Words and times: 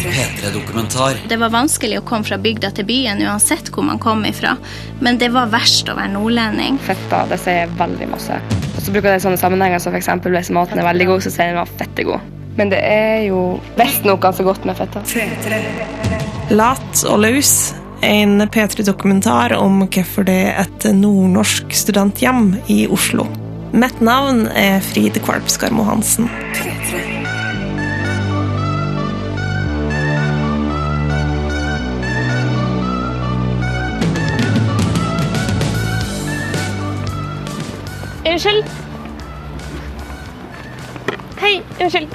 P3-dokumentar. 0.00 1.20
Det 1.28 1.36
var 1.36 1.52
vanskelig 1.52 2.00
å 2.00 2.04
komme 2.06 2.24
fra 2.24 2.38
bygda 2.40 2.70
til 2.76 2.86
byen 2.88 3.20
uansett 3.26 3.68
hvor 3.74 3.84
man 3.86 4.00
kom 4.02 4.24
ifra. 4.28 4.56
Men 5.04 5.18
det 5.20 5.30
var 5.34 5.50
verst 5.52 5.88
å 5.90 5.96
være 5.98 6.14
nordlending. 6.14 6.78
Fetta, 6.84 7.26
det 7.30 7.40
sier 7.42 7.70
veldig 7.78 8.08
masse. 8.12 8.40
Og 8.76 8.80
så 8.82 8.94
bruker 8.94 9.14
jeg 9.14 9.24
sånne 9.26 9.40
sammenhenger 9.40 9.82
som 9.82 9.96
eksempel 9.96 10.34
hvis 10.36 10.52
maten 10.56 10.80
er 10.80 10.88
veldig 10.88 11.10
god, 11.12 11.24
så 11.26 11.34
sier 11.34 11.52
den 11.52 11.62
at 11.62 11.74
fett 11.80 12.00
er 12.00 12.08
god. 12.14 12.32
Men 12.58 12.72
det 12.72 12.80
er 12.84 13.26
jo 13.28 13.42
visstnok 13.78 14.24
ganske 14.24 14.44
godt 14.46 14.66
med 14.68 14.80
fetta. 14.80 15.04
Lat 16.50 17.04
og 17.06 17.22
løs, 17.22 17.52
en 18.02 18.40
P3-dokumentar 18.48 19.54
om 19.58 19.84
hvorfor 19.84 20.26
det 20.26 20.40
er 20.48 20.64
et 20.64 20.88
nordnorsk 20.96 21.76
studenthjem 21.76 22.54
i 22.72 22.82
Oslo. 22.90 23.28
Mitt 23.70 24.00
navn 24.02 24.48
er 24.58 24.80
Fride 24.82 25.22
Kvalp 25.22 25.52
Skarmo 25.52 25.84
Hansen. 25.86 26.26
Unnskyld. 38.30 38.64
Hei, 41.40 41.62
unnskyld. 41.80 42.12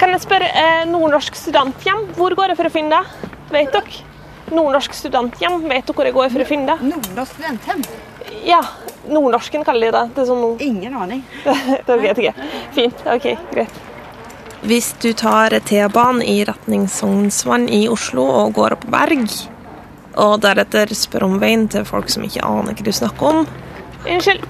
Kan 0.00 0.14
jeg 0.14 0.22
spørre, 0.22 0.46
eh, 0.48 0.86
Nordnorsk 0.88 1.36
studenthjem, 1.36 2.06
hvor 2.16 2.32
går 2.38 2.54
jeg 2.54 2.56
for 2.56 2.70
å 2.70 2.72
finne 2.72 2.96
det? 2.96 3.28
Vet 3.52 3.74
dere? 3.74 4.00
Nordnorsk 4.48 4.96
studenthjem, 4.96 5.58
vet 5.68 5.84
dere 5.84 5.92
hvor 5.92 6.08
jeg 6.08 6.16
går 6.16 6.32
for 6.32 6.40
å 6.40 6.48
finne 6.48 6.72
det? 6.72 6.88
Nordnorsk 6.88 7.36
studenthjem? 7.36 7.84
Ja, 8.46 8.62
nordnorsken 9.10 9.66
kaller 9.68 9.92
de 9.92 9.98
det. 9.98 10.14
Det 10.14 10.24
er 10.24 10.30
sånn. 10.30 10.56
Ingen 10.70 10.96
aning. 10.96 11.22
det 11.44 12.00
vet 12.00 12.16
jeg 12.16 12.32
ikke. 12.32 12.48
Fint, 12.72 13.04
ok, 13.04 13.28
greit. 13.52 13.78
Hvis 14.64 14.94
du 15.04 15.12
tar 15.12 15.52
T-banen 15.68 16.24
i 16.24 16.40
retning 16.48 16.88
Sognsvann 16.88 17.68
i 17.68 17.84
Oslo 17.92 18.24
og 18.24 18.56
går 18.56 18.78
opp 18.78 18.88
Berg, 18.88 19.28
og 20.16 20.40
deretter 20.40 20.96
spør 20.96 21.28
om 21.28 21.38
veien 21.38 21.68
til 21.68 21.84
folk 21.84 22.08
som 22.08 22.24
ikke 22.24 22.40
aner 22.40 22.72
hva 22.72 22.88
du 22.88 22.94
snakker 22.96 23.34
om, 23.36 23.48
Unnskyld. 24.06 24.44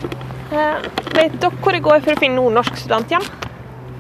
Eh, 0.48 0.88
vet 1.14 1.38
dere 1.41 1.52
hvor 1.62 1.77
jeg 1.77 1.84
går 1.84 2.04
for 2.04 2.14
å 2.14 2.20
finne 2.20 2.41
nordnorsk 2.41 2.78
studenthjem? 2.80 3.24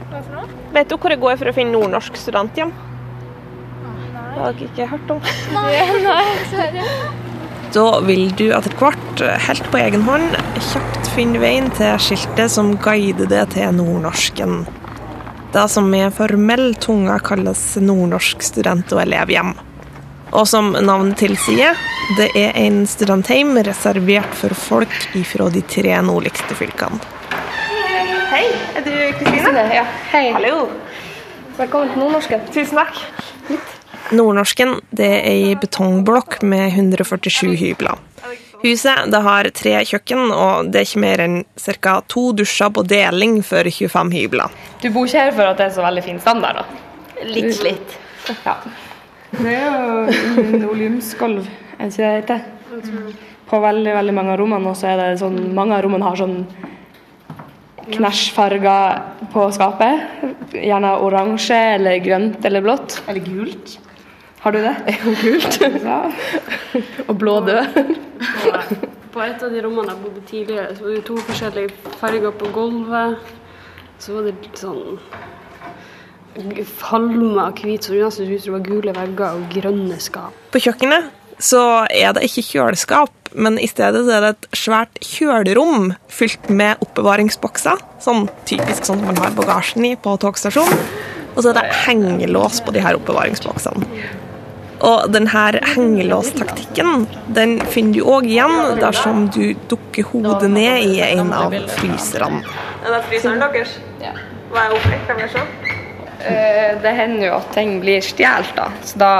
Hva 0.08 0.20
for 0.20 0.34
noe? 0.36 0.48
Vet 0.74 0.90
dere 0.90 1.00
hvor 1.02 1.14
jeg 1.14 1.22
går 1.24 1.40
for 1.40 1.50
å 1.50 1.56
finne 1.56 1.76
nordnorsk 1.76 2.20
studenthjem? 2.20 2.72
Det 2.72 4.44
har 4.44 4.54
dere 4.54 4.68
ikke 4.68 4.90
hørt 4.92 5.14
om. 5.16 5.22
Nei, 5.56 5.72
nei, 6.08 7.08
da 7.74 7.98
vil 8.00 8.30
du 8.32 8.46
etter 8.56 8.72
hvert, 8.80 9.20
helt 9.44 9.66
på 9.68 9.80
egen 9.82 10.06
hånd, 10.06 10.36
kjapt 10.70 11.10
finne 11.12 11.40
veien 11.42 11.66
til 11.76 11.98
skiltet 12.00 12.52
som 12.54 12.70
guider 12.80 13.28
deg 13.28 13.50
til 13.52 13.74
nordnorsken. 13.76 14.62
Det 15.52 15.64
som 15.72 15.88
med 15.92 16.14
formell 16.16 16.70
tunge 16.80 17.12
kalles 17.24 17.62
nordnorsk 17.80 18.44
student- 18.44 18.92
og 18.96 19.02
elevhjem. 19.04 19.52
Og 20.32 20.48
som 20.48 20.72
navnet 20.72 21.20
tilsier, 21.20 21.76
det 22.16 22.30
er 22.38 22.54
en 22.56 22.86
studentheim 22.88 23.58
reservert 23.66 24.32
for 24.36 24.54
folk 24.56 24.94
fra 25.28 25.48
de 25.52 25.60
tre 25.68 25.96
nordligste 26.00 26.56
fylkene. 26.56 27.00
Hei, 28.28 28.46
er 28.76 28.84
du 28.86 28.94
Kristine? 29.18 29.64
Ja, 29.74 29.84
hei. 30.12 30.30
Hallo. 30.32 30.68
Velkommen 31.58 31.92
til 31.92 32.00
Nordnorsken. 32.00 32.46
Tusen 32.54 32.80
takk. 32.80 32.96
Nordnorsken 34.16 34.78
det 34.96 35.10
er 35.18 35.28
ei 35.28 35.52
betongblokk 35.60 36.40
med 36.48 36.78
147 36.78 37.52
hybler. 37.60 38.00
Huset 38.62 39.12
det 39.12 39.22
har 39.22 39.50
tre 39.54 39.76
kjøkken, 39.86 40.32
og 40.32 40.72
det 40.72 40.80
er 40.80 40.88
ikke 40.88 41.04
mer 41.04 41.22
enn 41.26 41.38
ca. 41.60 42.00
to 42.08 42.30
dusjer 42.32 42.72
på 42.74 42.88
deling 42.88 43.42
for 43.44 43.68
25 43.68 44.16
hybler. 44.16 44.58
Du 44.80 44.88
bor 44.94 45.06
ikke 45.06 45.28
her 45.28 45.36
for 45.36 45.52
at 45.52 45.60
det 45.60 45.68
er 45.68 45.76
så 45.76 45.84
veldig 45.84 46.08
fin 46.08 46.20
standard, 46.24 46.64
da? 46.64 47.24
Litt 47.28 47.52
slitt. 47.60 47.98
Ja. 48.46 48.56
Det 49.36 49.52
er 49.52 49.66
jo 49.68 50.70
oleumsgulv, 50.72 51.44
er 51.78 51.90
ikke 51.90 51.96
det 51.96 52.08
det 52.08 52.16
heter? 52.20 53.28
På 53.48 53.60
veldig, 53.62 53.92
veldig 53.94 54.14
mange 54.14 54.32
av 54.34 54.40
rommene, 54.42 54.72
også 54.72 54.90
er 54.90 54.98
det 55.00 55.20
sånn 55.22 55.38
Mange 55.56 55.76
av 55.76 55.84
rommene 55.86 56.04
har 56.04 56.18
sånn 56.18 56.42
knæsjfarger 57.88 59.30
på 59.32 59.46
skapet. 59.56 60.52
Gjerne 60.52 60.90
oransje 61.04 61.56
eller 61.78 62.02
grønt 62.04 62.44
eller 62.44 62.64
blått. 62.64 62.98
Eller 63.08 63.24
gult. 63.24 63.78
Har 64.42 64.52
du 64.54 64.60
det? 64.62 64.74
Gult. 65.24 65.56
Ja. 65.82 66.02
Og 67.08 67.16
blå 67.18 67.40
død. 67.46 67.80
På 69.10 69.24
et 69.24 69.42
av 69.42 69.50
de 69.50 69.62
rommene 69.64 69.94
jeg 69.94 70.02
bodde 70.04 70.22
tidligere, 70.28 70.76
så 70.76 70.84
var 70.84 70.94
det 70.94 71.02
to 71.08 71.16
forskjellige 71.26 71.96
farger 71.98 72.36
på 72.38 72.52
gulvet. 72.54 73.32
Så 73.98 74.14
var 74.14 74.28
det 74.28 74.36
sånn 74.60 75.00
falmer 76.78 77.48
av 77.48 77.58
hvit, 77.58 77.82
så 77.82 77.96
det 77.96 78.04
nesten 78.04 78.30
ut 78.30 78.44
som 78.44 78.52
det 78.52 78.58
var 78.60 78.66
gule 78.68 78.94
vegger 78.94 79.40
og 79.40 79.48
grønne 79.56 79.98
skap. 80.02 80.36
På 80.52 80.62
kjøkkenet 80.62 81.17
så 81.38 81.86
er 81.90 82.12
det 82.16 82.26
ikke 82.28 82.44
kjøleskap, 82.46 83.12
men 83.38 83.58
i 83.60 83.66
stedet 83.68 84.04
så 84.06 84.14
er 84.16 84.24
det 84.24 84.30
et 84.34 84.48
svært 84.56 85.00
kjølerom 85.04 85.92
fylt 86.12 86.48
med 86.50 86.80
oppbevaringsbokser. 86.84 87.82
Sånn 88.02 88.28
typisk 88.48 88.88
sånn 88.88 89.04
man 89.04 89.18
har 89.20 89.34
bagasjen 89.36 89.84
i 89.84 89.94
på 90.00 90.16
togstasjonen. 90.20 90.80
Og 91.36 91.44
så 91.44 91.52
er 91.52 91.60
det 91.60 91.76
hengelås 91.84 92.62
på 92.66 92.72
de 92.74 92.82
her 92.82 92.96
oppbevaringsboksene. 92.98 93.86
Og 94.88 95.08
denne 95.10 95.30
hengelåstaktikken 95.74 97.06
den 97.34 97.56
finner 97.66 97.98
du 97.98 98.06
òg 98.06 98.26
igjen 98.30 98.78
dersom 98.78 99.24
du 99.34 99.52
dukker 99.70 100.06
hodet 100.12 100.50
ned 100.52 100.86
i 100.86 101.00
en 101.02 101.32
av 101.34 101.54
fryserne. 101.74 102.44
Er 102.86 102.94
det 102.94 103.00
fryseren 103.10 103.42
deres? 103.42 103.74
Ja. 104.02 104.14
Hva 104.52 104.68
er 104.68 104.76
opplegg? 104.78 105.02
Kan 105.10 105.18
vi 105.20 105.28
se? 105.32 105.42
Eh, 106.18 106.78
Det 106.82 106.94
hender 106.94 107.26
jo 107.26 107.34
at 107.36 107.50
ting 107.54 107.80
blir 107.82 108.00
stjålet, 108.02 108.54
da. 108.56 108.70
Så 108.84 108.98
da 108.98 109.12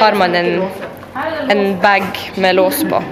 har 0.00 0.14
man 0.20 0.34
en, 0.34 0.68
en 1.48 1.80
bag 1.80 2.04
med 2.36 2.56
lås 2.56 2.82
på. 2.84 3.02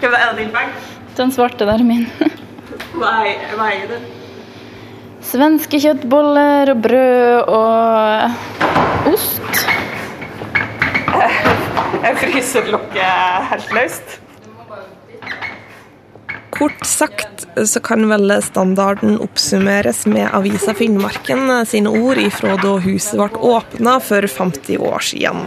Hva 0.00 0.18
er 0.18 0.36
din 0.38 0.52
bag? 0.54 0.70
Den 1.16 1.32
svarte 1.34 1.66
der 1.66 1.80
er 1.80 1.86
min. 1.86 2.06
Hva 2.98 3.12
er, 3.26 3.42
hva 3.58 3.68
er 3.74 3.90
det? 3.90 3.98
Svenske 5.28 5.80
kjøttboller 5.82 6.72
og 6.72 6.80
brød 6.86 7.50
og 7.52 9.10
ost. 9.12 9.66
Jeg 11.98 12.16
fryser 12.22 12.70
lokket 12.72 13.50
helt 13.50 13.74
løst? 13.76 14.18
Kort 16.54 16.86
sagt 16.86 17.44
så 17.70 17.80
kan 17.84 18.06
vel 18.10 18.32
standarden 18.42 19.18
oppsummeres 19.22 20.06
med 20.10 20.30
avisa 20.34 20.74
Finnmarken 20.74 21.50
sine 21.66 21.92
ord 21.92 22.18
ifra 22.22 22.56
da 22.62 22.76
huset 22.82 23.18
ble 23.18 23.42
åpna 23.52 23.98
for 24.02 24.26
50 24.26 24.78
år 24.88 25.04
siden. 25.10 25.44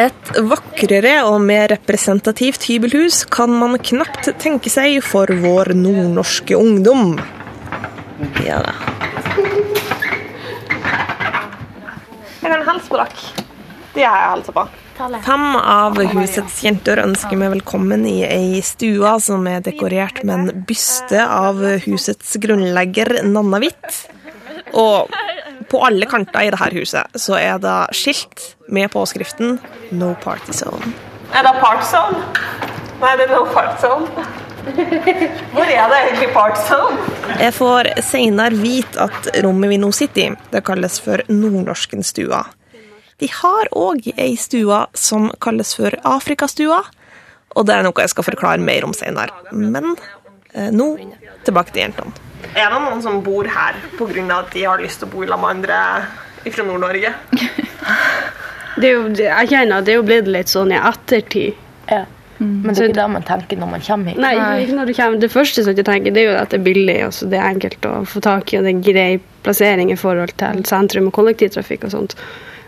Et 0.00 0.30
vakrere 0.48 1.16
og 1.28 1.40
mer 1.44 1.68
representativt 1.74 2.64
hybelhus 2.70 3.24
kan 3.28 3.52
man 3.52 3.76
knapt 3.84 4.30
tenke 4.40 4.72
seg 4.72 5.02
for 5.04 5.28
vår 5.42 5.74
nordnorske 5.76 6.56
ungdom. 6.56 7.18
Ja 8.46 8.60
da. 8.64 8.74
Jeg 12.40 12.48
kan 12.48 12.62
en 12.62 12.80
på 12.88 12.96
dere. 12.96 13.08
De 13.94 14.06
har 14.06 14.22
jeg 14.22 14.30
hilser 14.38 14.56
på. 14.56 14.64
Fem 15.24 15.44
av 15.56 15.96
husets 16.12 16.58
jenter 16.64 17.00
ønsker 17.00 17.38
meg 17.40 17.54
velkommen 17.54 18.02
i 18.08 18.18
ei 18.26 18.60
stue 18.64 19.14
som 19.24 19.46
er 19.48 19.62
dekorert 19.64 20.20
med 20.28 20.34
en 20.34 20.64
byste 20.68 21.24
av 21.24 21.60
husets 21.86 22.36
grunnlegger 22.42 23.22
Nanna 23.24 23.60
Hvitt. 23.62 24.02
Og 24.76 25.08
på 25.70 25.80
alle 25.86 26.08
kanter 26.10 26.48
i 26.48 26.50
dette 26.52 26.70
huset 26.74 27.20
så 27.22 27.38
er 27.38 27.60
det 27.62 27.78
skilt 27.96 28.54
med 28.68 28.90
påskriften 28.92 29.58
'No 29.92 30.14
Party 30.24 30.52
Zone'. 30.52 30.92
Er 31.34 31.46
det 31.46 31.54
Party 31.62 31.86
Zone? 31.86 32.18
Nei, 33.00 33.16
det 33.16 33.30
er 33.30 33.34
no 33.36 33.44
Party 33.54 33.80
Zone. 33.80 34.06
Hvor 35.54 35.64
er 35.64 35.88
det 35.88 35.98
egentlig 36.04 36.28
Park 36.34 36.56
Zone? 36.68 36.98
Jeg 37.40 37.54
får 37.56 37.88
seinere 38.04 38.56
vite 38.60 39.00
at 39.06 39.30
rommet 39.44 39.72
vi 39.72 39.78
nå 39.80 39.90
sitter 39.96 40.26
i, 40.26 40.30
det 40.52 40.64
kalles 40.66 41.00
for 41.00 41.22
Nordnorsken 41.32 42.04
stua. 42.04 42.44
De 43.20 43.28
har 43.32 43.70
òg 43.76 44.10
ei 44.16 44.34
stue 44.40 44.84
som 44.96 45.30
kalles 45.40 45.74
for 45.76 45.96
Afrikastua, 46.08 46.80
og 47.56 47.66
det 47.66 47.76
er 47.76 47.86
noe 47.86 48.04
jeg 48.04 48.12
skal 48.12 48.26
forklare 48.30 48.62
mer 48.64 48.86
om 48.86 48.94
seinere. 48.96 49.32
Men 49.52 49.94
eh, 50.54 50.70
nå 50.72 50.92
tilbake 51.44 51.74
til 51.74 51.86
jentene. 51.86 52.29
Er 52.54 52.72
det 52.72 52.80
noen 52.82 53.02
som 53.04 53.20
bor 53.24 53.48
her 53.48 53.78
pga. 53.98 54.26
at 54.38 54.52
de 54.54 54.64
har 54.64 54.82
lyst 54.82 55.02
til 55.02 55.08
å 55.08 55.12
bo 55.12 55.26
sammen 55.26 55.60
med 55.62 55.70
andre 55.70 56.52
fra 56.52 56.64
Nord-Norge? 56.66 57.14
Det 58.80 58.86
er 58.86 58.94
jo, 58.94 59.08
jeg 59.12 59.48
kjenner 59.50 59.80
at 59.80 59.84
det 59.84 59.92
er 59.92 59.96
jo 59.98 60.04
blitt 60.06 60.28
litt 60.30 60.48
sånn 60.48 60.70
i 60.72 60.76
ettertid. 60.78 61.56
Men 62.40 62.72
det 62.72 62.80
er 62.80 62.86
ikke 62.88 62.96
det 62.96 63.08
man 63.12 63.24
tenker 63.28 63.58
når 63.60 63.68
man 63.74 63.82
kommer 63.84 64.14
hit. 64.14 64.20
Nei, 64.22 64.36
ikke 64.62 64.76
når 64.78 64.88
du 64.88 64.92
kommer. 64.96 65.18
Det 65.20 65.28
første 65.32 65.64
som 65.66 65.76
jeg 65.76 65.84
tenker, 65.84 66.14
det 66.16 66.22
er 66.22 66.30
jo 66.30 66.36
at 66.40 66.54
det 66.54 66.60
er 66.60 66.64
billig, 66.64 66.94
altså 67.04 67.28
det 67.28 67.36
er 67.36 67.48
enkelt 67.50 67.88
å 67.90 67.92
få 68.08 68.22
tak 68.24 68.54
i, 68.54 68.60
og 68.60 68.64
det 68.64 68.72
er 68.72 68.86
grei 68.86 69.10
plassering 69.44 69.92
i 69.92 69.98
forhold 70.00 70.32
til 70.40 70.62
sentrum 70.68 71.10
og 71.10 71.16
kollektivtrafikk 71.18 71.84
og 71.90 71.92
sånt. 71.92 72.16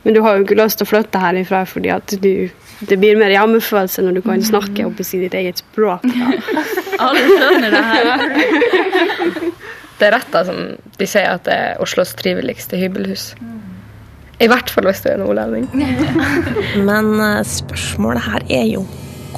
Men 0.04 0.18
du 0.18 0.20
har 0.26 0.36
jo 0.36 0.44
ikke 0.44 0.58
lyst 0.60 0.80
til 0.80 0.88
å 0.88 0.92
flytte 0.92 1.22
herifra 1.22 1.62
fordi 1.70 1.92
at 1.94 2.16
du, 2.20 2.50
det 2.90 3.00
blir 3.00 3.16
mer 3.16 3.32
hjemmefølelse 3.32 4.04
når 4.04 4.18
du 4.18 4.24
kan 4.26 4.44
snakke 4.44 4.88
opp 4.90 5.00
i 5.00 5.24
ditt 5.24 5.40
eget 5.40 5.64
språk. 5.64 6.04
Da. 6.04 6.66
Alle 7.02 7.22
skjønner 7.28 7.74
det 7.74 7.84
her. 7.88 8.06
det 9.98 10.08
er 10.08 10.14
rett 10.16 10.30
da 10.34 10.44
som 10.48 10.60
de 10.98 11.08
sier 11.08 11.30
at 11.30 11.46
det 11.48 11.56
er 11.56 11.82
Oslos 11.82 12.14
triveligste 12.18 12.80
hybelhus. 12.80 13.32
I 14.42 14.48
hvert 14.50 14.70
fall 14.74 14.88
hvis 14.88 15.02
du 15.04 15.10
er 15.12 15.20
nordlending. 15.22 15.68
Men 16.88 17.12
eh, 17.22 17.42
spørsmålet 17.46 18.26
her 18.26 18.46
er 18.62 18.68
jo 18.72 18.86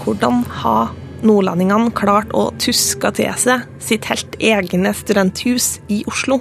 hvordan 0.01 0.43
har 0.63 0.95
nordlendingene 1.25 1.93
klart 1.97 2.33
å 2.37 2.51
tuske 2.61 3.11
til 3.17 3.33
seg 3.41 3.65
sitt 3.83 4.09
helt 4.11 4.37
egne 4.41 4.93
studenthus 4.97 5.79
i 5.93 6.03
Oslo? 6.11 6.41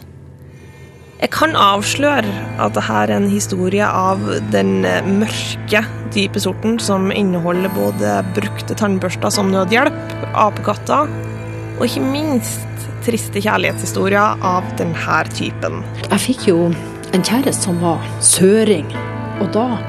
Jeg 1.23 1.31
kan 1.31 1.53
avsløre 1.55 2.31
at 2.59 2.73
dette 2.75 2.95
er 2.99 3.11
en 3.15 3.29
historie 3.31 3.85
av 3.87 4.19
den 4.51 4.81
eh, 4.83 5.05
mørke, 5.07 5.79
dype 6.11 6.41
sorten 6.43 6.75
som 6.83 7.13
inneholder 7.15 7.71
både 7.71 8.17
brukte 8.35 8.75
tannbørster 8.75 9.31
som 9.31 9.47
nødhjelp, 9.53 9.95
apekatter 10.35 11.07
og 11.77 11.85
ikke 11.87 12.03
minst 12.03 12.89
triste 13.07 13.39
kjærlighetshistorier 13.39 14.43
av 14.43 14.67
denne 14.81 15.15
typen. 15.31 15.79
Jeg 16.09 16.23
fikk 16.25 16.43
jo 16.49 16.57
en 17.15 17.23
kjæreste 17.23 17.69
som 17.69 17.79
var 17.79 18.03
søring, 18.19 18.91
og 19.39 19.47
da 19.55 19.79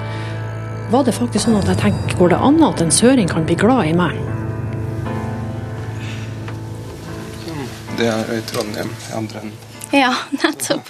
var 0.94 1.02
det 1.02 1.18
faktisk 1.18 1.48
sånn 1.48 1.58
at 1.58 1.74
jeg 1.74 1.82
tenkte 1.82 2.22
går 2.22 2.36
det 2.36 2.40
an 2.46 2.62
at 2.62 2.86
en 2.86 2.94
søring 2.94 3.26
kan 3.26 3.42
bli 3.42 3.58
glad 3.58 3.90
i 3.90 3.98
meg? 3.98 4.22
Det 7.98 8.06
er 8.06 8.34
i 8.38 8.42
Trondheim 8.54 8.94
i 9.10 9.14
andre 9.18 9.48
enden. 9.48 9.62
Ja, 9.94 10.14
nettopp. 10.30 10.88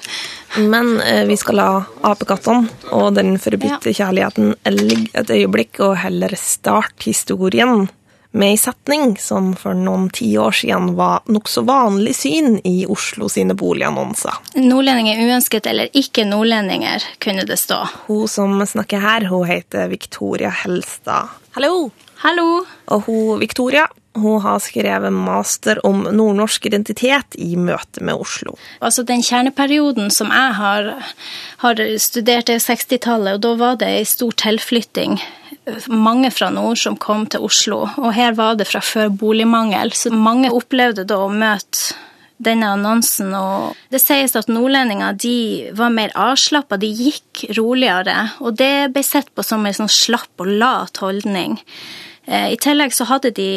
Men 0.59 1.01
eh, 1.01 1.25
vi 1.27 1.37
skal 1.37 1.59
la 1.59 1.69
apekattene 2.07 2.69
og 2.95 3.15
den 3.17 3.35
forbudte 3.43 3.95
kjærligheten 3.95 4.55
ligge 4.71 5.11
et 5.19 5.31
øyeblikk 5.35 5.81
og 5.83 5.97
heller 6.05 6.35
starte 6.39 7.09
historien 7.09 7.89
med 8.35 8.51
ei 8.51 8.59
setning 8.59 9.15
som 9.23 9.53
for 9.59 9.79
noen 9.79 10.09
tiår 10.15 10.57
siden 10.59 10.95
var 10.99 11.23
nokså 11.31 11.63
vanlig 11.69 12.17
syn 12.19 12.57
i 12.67 12.83
Oslo 12.91 13.29
sine 13.31 13.55
boligannonser. 13.55 14.41
Nordlendinger 14.59 15.23
uønsket 15.23 15.69
eller 15.71 15.95
ikke 15.95 16.27
nordlendinger, 16.27 17.03
kunne 17.23 17.47
det 17.47 17.61
stå. 17.63 17.85
Hun 18.09 18.27
som 18.31 18.59
snakker 18.67 19.03
her, 19.03 19.29
hun 19.31 19.47
heter 19.47 19.87
Victoria 19.93 20.51
Helstad. 20.65 21.31
Hallo! 21.55 21.93
Hallo! 22.25 22.65
Og 22.91 23.07
hun 23.07 23.39
Victoria 23.43 23.87
hun 24.15 24.41
har 24.41 24.61
skrevet 24.63 25.13
master 25.13 25.81
om 25.87 26.05
nordnorsk 26.07 26.67
identitet 26.67 27.35
i 27.35 27.57
møte 27.59 28.03
med 28.05 28.15
Oslo. 28.15 28.55
Altså 28.79 29.03
Den 29.03 29.25
kjerneperioden 29.27 30.11
som 30.15 30.31
jeg 30.31 30.55
har, 30.59 30.91
har 31.65 31.83
studert, 31.99 32.53
er 32.53 32.63
60-tallet, 32.63 33.35
og 33.35 33.43
da 33.43 33.55
var 33.59 33.81
det 33.83 33.91
ei 33.91 34.07
stor 34.09 34.35
tilflytting. 34.39 35.19
Mange 35.91 36.31
fra 36.31 36.51
nord 36.55 36.79
som 36.79 36.97
kom 37.01 37.27
til 37.27 37.43
Oslo, 37.47 37.85
og 37.99 38.11
her 38.15 38.37
var 38.39 38.59
det 38.61 38.69
fra 38.71 38.83
før 38.85 39.11
boligmangel. 39.11 39.95
Så 39.97 40.13
mange 40.15 40.53
opplevde 40.55 41.07
da 41.09 41.19
å 41.25 41.33
møte 41.33 41.97
denne 42.45 42.73
annonsen, 42.75 43.31
og 43.35 43.75
det 43.95 44.01
sies 44.03 44.35
at 44.37 44.51
nordlendinger 44.51 45.17
de 45.23 45.37
var 45.79 45.93
mer 45.95 46.15
avslappa, 46.19 46.79
de 46.79 46.91
gikk 46.91 47.45
roligere, 47.59 48.29
og 48.43 48.59
det 48.59 48.91
ble 48.95 49.05
sett 49.07 49.31
på 49.35 49.45
som 49.47 49.65
en 49.67 49.77
sånn 49.77 49.91
slapp 49.91 50.43
og 50.43 50.51
lat 50.51 50.99
holdning. 51.03 51.59
Eh, 52.27 52.53
I 52.55 52.61
tillegg 52.61 52.95
så 52.95 53.07
hadde 53.09 53.33
de 53.37 53.51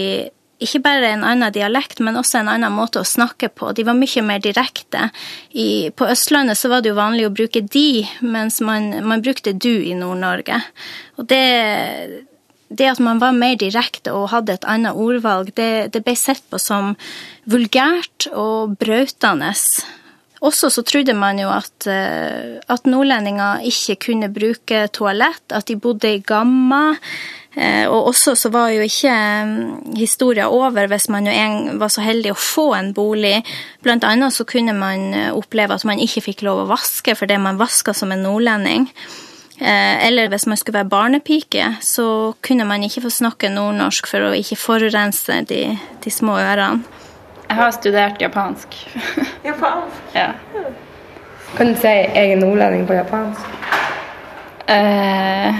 ikke 0.63 0.81
bare 0.81 1.11
en 1.13 1.25
annen 1.27 1.53
dialekt, 1.53 1.99
men 2.01 2.17
også 2.17 2.39
en 2.39 2.49
annen 2.49 2.73
måte 2.73 3.01
å 3.01 3.07
snakke 3.07 3.49
på. 3.53 3.69
De 3.77 3.85
var 3.85 3.97
mye 3.97 4.23
mer 4.25 4.41
direkte. 4.41 5.09
I, 5.53 5.89
på 5.93 6.07
Østlandet 6.09 6.57
så 6.57 6.71
var 6.71 6.81
det 6.81 6.91
jo 6.91 6.97
vanlig 6.97 7.27
å 7.27 7.33
bruke 7.33 7.61
de, 7.61 8.01
mens 8.25 8.57
man, 8.65 8.89
man 9.05 9.21
brukte 9.25 9.53
du 9.53 9.69
i 9.69 9.93
Nord-Norge. 9.97 10.57
Og 11.21 11.29
det, 11.29 11.43
det, 12.69 12.89
at 12.89 13.03
man 13.03 13.21
var 13.21 13.37
mer 13.37 13.59
direkte 13.59 14.15
og 14.17 14.31
hadde 14.33 14.57
et 14.57 14.65
annet 14.65 14.97
ordvalg, 14.97 15.53
det, 15.57 15.93
det 15.93 16.01
ble 16.05 16.17
sett 16.17 16.41
på 16.49 16.61
som 16.61 16.95
vulgært 17.45 18.29
og 18.33 18.79
brautende. 18.81 19.53
Også 20.45 20.69
så 20.69 20.83
trodde 20.85 21.15
man 21.17 21.39
jo 21.41 21.49
at, 21.49 21.87
eh, 21.89 22.59
at 22.69 22.85
nordlendinger 22.85 23.63
ikke 23.65 23.97
kunne 24.07 24.29
bruke 24.33 24.85
toalett, 24.93 25.49
at 25.49 25.67
de 25.67 25.77
bodde 25.81 26.13
i 26.13 26.21
gamma. 26.21 26.95
Eh, 27.57 27.87
og 27.89 28.11
også 28.11 28.35
så 28.37 28.51
var 28.53 28.69
jo 28.69 28.83
ikke 28.85 29.13
historien 29.97 29.97
historia 29.97 30.45
over 30.47 30.87
hvis 30.87 31.09
man 31.09 31.25
jo 31.25 31.31
en 31.33 31.79
var 31.79 31.89
så 31.89 32.03
heldig 32.05 32.31
å 32.31 32.37
få 32.37 32.67
en 32.77 32.93
bolig. 32.93 33.41
Blant 33.81 34.05
annet 34.05 34.33
så 34.33 34.45
kunne 34.45 34.75
man 34.77 35.13
eh, 35.13 35.31
oppleve 35.33 35.73
at 35.73 35.85
man 35.85 35.99
ikke 35.99 36.21
fikk 36.29 36.43
lov 36.45 36.65
å 36.65 36.69
vaske 36.69 37.15
fordi 37.17 37.39
man 37.41 37.57
vaska 37.57 37.93
som 37.93 38.11
en 38.11 38.21
nordlending. 38.21 38.91
Eller 39.57 40.29
hvis 40.29 40.45
man 40.45 40.57
skulle 40.59 40.83
være 40.83 40.89
barnepike, 40.91 41.79
så 41.81 42.35
kunne 42.45 42.67
man 42.69 42.83
ikke 42.85 43.01
få 43.07 43.09
snakke 43.09 43.49
nordnorsk 43.49 44.05
for 44.05 44.27
å 44.27 44.35
ikke 44.37 44.53
forurense 44.61 45.39
de, 45.49 45.63
de 46.03 46.13
små 46.13 46.35
ørene. 46.37 46.85
Jeg 47.47 47.55
har 47.55 47.71
studert 47.71 48.21
japansk. 48.21 48.75
Japansk? 49.43 50.01
Ja. 50.13 50.33
Kan 51.55 51.73
du 51.73 51.75
si 51.79 51.87
'jeg 51.87 52.31
er 52.31 52.37
nordlending' 52.37 52.87
på 52.87 52.93
japansk? 52.93 53.41
Eh, 54.67 55.55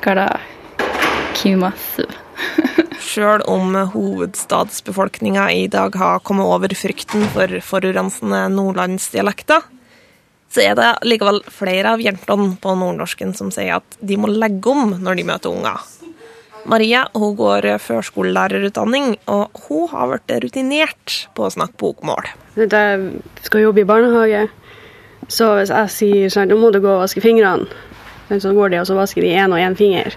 kara 0.00 0.40
kimasu. 1.34 2.04
Sjøl 3.00 3.42
om 3.48 3.74
hovedstadsbefolkninga 3.74 5.50
i 5.52 5.66
dag 5.66 5.94
har 5.94 6.20
kommet 6.20 6.46
over 6.46 6.68
frykten 6.68 7.24
for 7.32 7.60
forurensende 7.60 8.48
nordlandsdialekter, 8.48 9.62
så 10.52 10.60
er 10.60 10.74
det 10.76 10.90
likevel 11.08 11.40
flere 11.48 11.94
av 11.94 12.00
jentene 12.00 12.56
på 12.60 12.74
nordnorsken 12.76 13.34
som 13.36 13.50
sier 13.50 13.80
at 13.80 13.98
de 14.00 14.16
må 14.20 14.28
legge 14.28 14.68
om 14.68 14.98
når 15.00 15.16
de 15.16 15.24
møter 15.24 15.50
unger. 15.50 15.80
Maria 16.68 17.06
hun 17.14 17.34
går 17.36 17.66
førskolelærerutdanning, 17.82 19.16
og 19.26 19.62
hun 19.66 19.88
har 19.90 20.10
blitt 20.12 20.34
rutinert 20.44 21.16
på 21.34 21.46
å 21.46 21.52
snakke 21.52 21.78
bokmål. 21.80 22.28
Jeg 22.56 22.68
skal 23.46 23.64
jobbe 23.64 23.82
i 23.82 23.88
barnehage, 23.88 24.44
så 25.26 25.54
hvis 25.58 25.72
jeg 25.74 25.94
sier 25.96 26.34
sånn, 26.34 26.52
nå 26.52 26.58
må 26.60 26.70
du 26.74 26.80
gå 26.82 26.90
og 26.92 27.02
vaske 27.02 27.22
fingrene, 27.24 27.66
så 28.32 28.52
går 28.56 28.72
de 28.72 28.80
og 28.80 28.86
så 28.88 28.96
vasker 28.96 29.24
de 29.24 29.34
én 29.36 29.52
og 29.52 29.60
én 29.60 29.76
finger. 29.76 30.14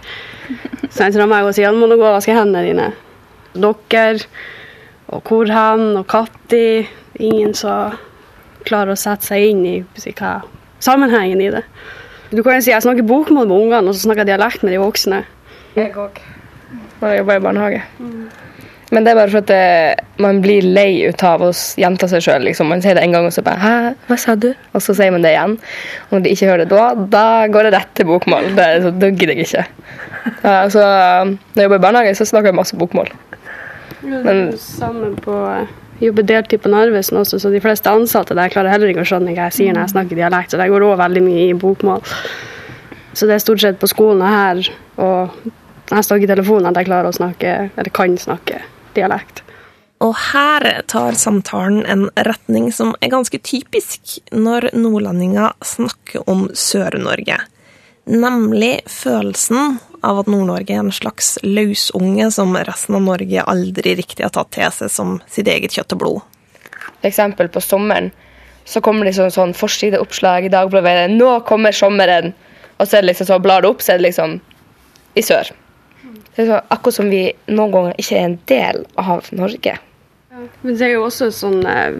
Så 0.87 1.07
jeg 1.07 1.15
tror 1.15 1.27
meg 1.31 1.47
å 1.47 1.53
si, 1.55 1.65
nå 1.65 1.79
må 1.81 1.89
du 1.91 1.97
gå 1.97 2.05
og 2.05 2.17
vaske 2.19 2.35
hendene 2.35 2.63
dine. 2.63 2.91
Dere, 3.55 4.29
og 5.11 5.27
hvor 5.27 5.49
hen, 5.49 5.95
og 5.99 6.05
når. 6.11 6.91
Ingen 7.15 7.53
som 7.55 7.95
klarer 8.67 8.91
å 8.91 8.99
sette 8.99 9.23
seg 9.23 9.53
inn 9.53 9.61
i 9.63 9.75
hva, 10.19 10.41
sammenhengen 10.83 11.39
i 11.39 11.51
det. 11.53 11.61
Du 12.35 12.41
kan 12.43 12.57
jo 12.57 12.65
si 12.65 12.73
jeg 12.73 12.83
snakker 12.83 13.07
bokmål 13.07 13.47
med 13.47 13.55
ungene, 13.55 13.87
og 13.87 13.95
så 13.95 14.03
snakker 14.03 14.25
jeg 14.25 14.33
dialekt 14.33 14.65
med 14.65 14.75
de 14.75 14.81
voksne. 14.83 15.21
Jeg 15.77 15.95
òg. 15.95 16.19
Når 17.05 17.13
jeg 17.13 17.21
jobber 17.21 17.37
i 17.37 17.45
barnehage. 17.45 17.81
Men 18.93 19.05
det 19.05 19.11
er 19.11 19.17
bare 19.17 19.29
for 19.29 19.41
at 19.43 19.49
det, 19.49 20.05
man 20.21 20.39
blir 20.41 20.65
lei 20.65 21.05
ut 21.09 21.21
av 21.25 21.43
å 21.45 21.51
gjenta 21.53 22.07
seg 22.09 22.23
sjøl. 22.25 22.45
Liksom. 22.47 22.69
Man 22.69 22.81
sier 22.81 22.97
det 22.97 23.03
en 23.05 23.13
gang, 23.13 23.25
og 23.27 23.33
så 23.33 23.43
bare 23.45 23.61
'Hæ, 23.61 23.93
hva 24.07 24.17
sa 24.17 24.35
du?' 24.35 24.55
Og 24.73 24.81
så 24.81 24.95
sier 24.97 25.11
man 25.11 25.21
det 25.21 25.33
igjen. 25.33 25.57
Og 26.09 26.11
når 26.13 26.23
de 26.23 26.33
ikke 26.33 26.49
hører 26.49 26.65
det 26.65 26.69
da, 26.69 26.93
da 26.95 27.47
går 27.47 27.63
det 27.63 27.73
rett 27.73 27.93
til 27.93 28.05
bokmål. 28.05 28.55
Det, 28.55 28.67
så 28.83 28.91
da 28.91 29.09
gidder 29.09 29.35
jeg 29.35 29.45
ikke. 29.45 29.65
Ja, 30.43 30.69
så 30.69 30.81
når 30.81 31.61
jeg 31.61 31.63
jobber 31.69 31.81
i 31.81 31.85
barnehage, 31.85 32.15
så 32.15 32.25
snakker 32.25 32.49
jeg 32.49 32.55
masse 32.55 32.77
bokmål. 32.77 33.09
Men 34.01 34.57
Samme 34.57 35.15
på 35.21 35.67
jobber 36.01 36.23
deltid 36.23 36.61
på 36.61 36.69
Narvesen 36.69 37.17
også, 37.17 37.39
så 37.39 37.49
de 37.49 37.61
fleste 37.61 37.89
ansatte 37.89 38.35
der 38.35 38.49
klarer 38.49 38.73
heller 38.73 38.91
ikke 38.91 39.05
å 39.05 39.07
skjønne 39.07 39.31
hva 39.31 39.47
jeg 39.47 39.53
sier 39.59 39.73
når 39.73 39.85
jeg 39.85 39.93
snakker 39.95 40.15
dialekt, 40.19 40.51
så 40.51 40.57
det 40.59 40.69
går 40.69 40.83
òg 40.83 40.97
veldig 40.99 41.23
mye 41.23 41.45
i 41.49 41.53
bokmål. 41.53 42.01
Så 43.15 43.27
det 43.29 43.37
er 43.37 43.43
stort 43.43 43.63
sett 43.63 43.79
på 43.79 43.87
skolen 43.87 44.25
her 44.27 44.59
og 44.97 45.31
jeg 45.89 46.05
snakker 46.05 46.25
i 46.25 46.31
telefonen 46.33 46.69
at 46.71 46.79
jeg 46.79 46.89
klarer 46.89 47.09
å 47.11 47.15
snakke, 47.15 47.55
eller 47.75 47.93
kan 47.93 48.17
snakke 48.17 48.61
dialekt. 48.95 49.43
Og 50.03 50.13
her 50.33 50.65
tar 50.91 51.15
samtalen 51.17 51.85
en 51.87 52.07
retning 52.27 52.71
som 52.73 52.93
er 52.99 53.13
ganske 53.13 53.39
typisk 53.39 54.17
når 54.35 54.71
nordlendinger 54.75 55.53
snakker 55.63 56.25
om 56.29 56.49
Sør-Norge. 56.51 57.37
Nemlig 58.05 58.83
følelsen 58.91 59.79
av 60.05 60.19
at 60.21 60.27
Nord-Norge 60.29 60.75
er 60.75 60.83
en 60.83 60.93
slags 60.93 61.35
løsunge 61.41 62.27
som 62.33 62.53
resten 62.67 62.99
av 62.99 63.05
Norge 63.07 63.45
aldri 63.49 63.95
riktig 63.97 64.25
har 64.25 64.33
tatt 64.35 64.51
til 64.53 64.69
seg 64.75 64.91
som 64.93 65.15
sitt 65.31 65.49
eget 65.49 65.73
kjøtt 65.73 65.95
og 65.95 66.01
blod. 66.03 66.19
Eksempel 67.07 67.49
på 67.49 67.63
sommeren 67.63 68.11
så 68.65 68.81
kommer 68.81 69.07
det 69.07 69.15
sånn, 69.17 69.33
sånn 69.33 69.53
forsideoppslag 69.57 70.45
i 70.45 70.53
Dagbladet 70.53 71.09
'Nå 71.13 71.45
kommer 71.49 71.73
sommeren', 71.73 72.33
og 72.77 72.87
så 72.87 72.97
er 72.97 73.01
det 73.01 73.13
liksom 73.13 73.27
så 73.27 73.41
blar 73.41 73.61
det 73.61 73.69
opp, 73.69 73.81
så 73.81 73.93
er 73.93 73.97
det 73.97 74.09
liksom 74.09 74.39
i 75.15 75.21
sør. 75.21 75.49
Det 76.35 76.43
er 76.43 76.51
så, 76.51 76.61
akkurat 76.73 76.97
som 76.97 77.09
vi 77.09 77.23
noen 77.47 77.71
ganger 77.71 77.99
ikke 78.01 78.19
er 78.19 78.29
en 78.29 78.39
del 78.51 78.83
av 78.99 79.29
Norge. 79.35 79.77
Men 80.61 80.75
det 80.75 80.83
er 80.89 80.97
jo 80.97 81.05
også 81.07 81.29
sånn 81.31 81.61
eh, 81.69 81.95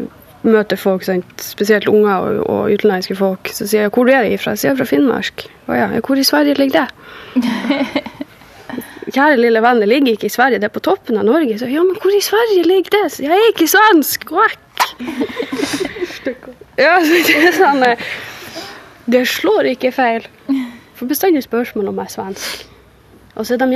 møter 0.45 0.79
folk, 0.79 1.05
sant? 1.07 1.29
spesielt 1.41 1.87
unger 1.89 2.25
og, 2.25 2.41
og 2.51 2.73
utenlandske 2.75 3.15
folk, 3.17 3.49
så 3.51 3.67
sier 3.67 3.85
jeg 3.85 3.93
'Hvor 3.95 4.11
er 4.11 4.27
de 4.27 4.37
fra?' 4.37 4.53
Jeg 4.53 4.59
sier 4.59 4.71
jeg 4.71 4.81
fra 4.81 4.89
Finnmark. 4.91 5.47
Å 5.67 5.79
ja, 5.79 5.87
hvor 6.01 6.19
i 6.19 6.27
Sverige 6.27 6.59
ligger 6.59 6.85
det? 6.85 6.89
Kjære 9.15 9.37
lille 9.39 9.61
venn, 9.61 9.79
det 9.79 9.87
ligger 9.87 10.17
ikke 10.17 10.27
i 10.27 10.33
Sverige, 10.33 10.59
det 10.59 10.69
er 10.69 10.75
på 10.75 10.83
toppen 10.83 11.17
av 11.17 11.25
Norge. 11.25 11.57
Så 11.59 11.69
ja, 11.69 11.83
men 11.85 11.95
hvor 12.01 12.11
i 12.11 12.21
Sverige 12.25 12.67
ligger 12.67 12.91
det? 12.97 13.11
Så, 13.13 13.23
jeg 13.23 13.31
er 13.31 13.51
ikke 13.53 13.67
svensk, 13.69 14.25
gå 14.25 14.45
ja, 16.85 16.93
så 17.03 17.11
det 17.11 17.35
er 17.35 17.51
sånn 17.53 17.83
eh, 17.83 17.99
Det 19.05 19.25
slår 19.27 19.75
ikke 19.75 19.91
feil. 19.91 20.25
For 20.97 21.05
bestandig 21.07 21.43
spørsmål 21.43 21.91
om 21.91 21.99
jeg 22.01 22.09
er 22.09 22.13
svensk. 22.13 22.74
Og 23.35 23.45
så 23.45 23.55
er 23.55 23.65
de 23.65 23.71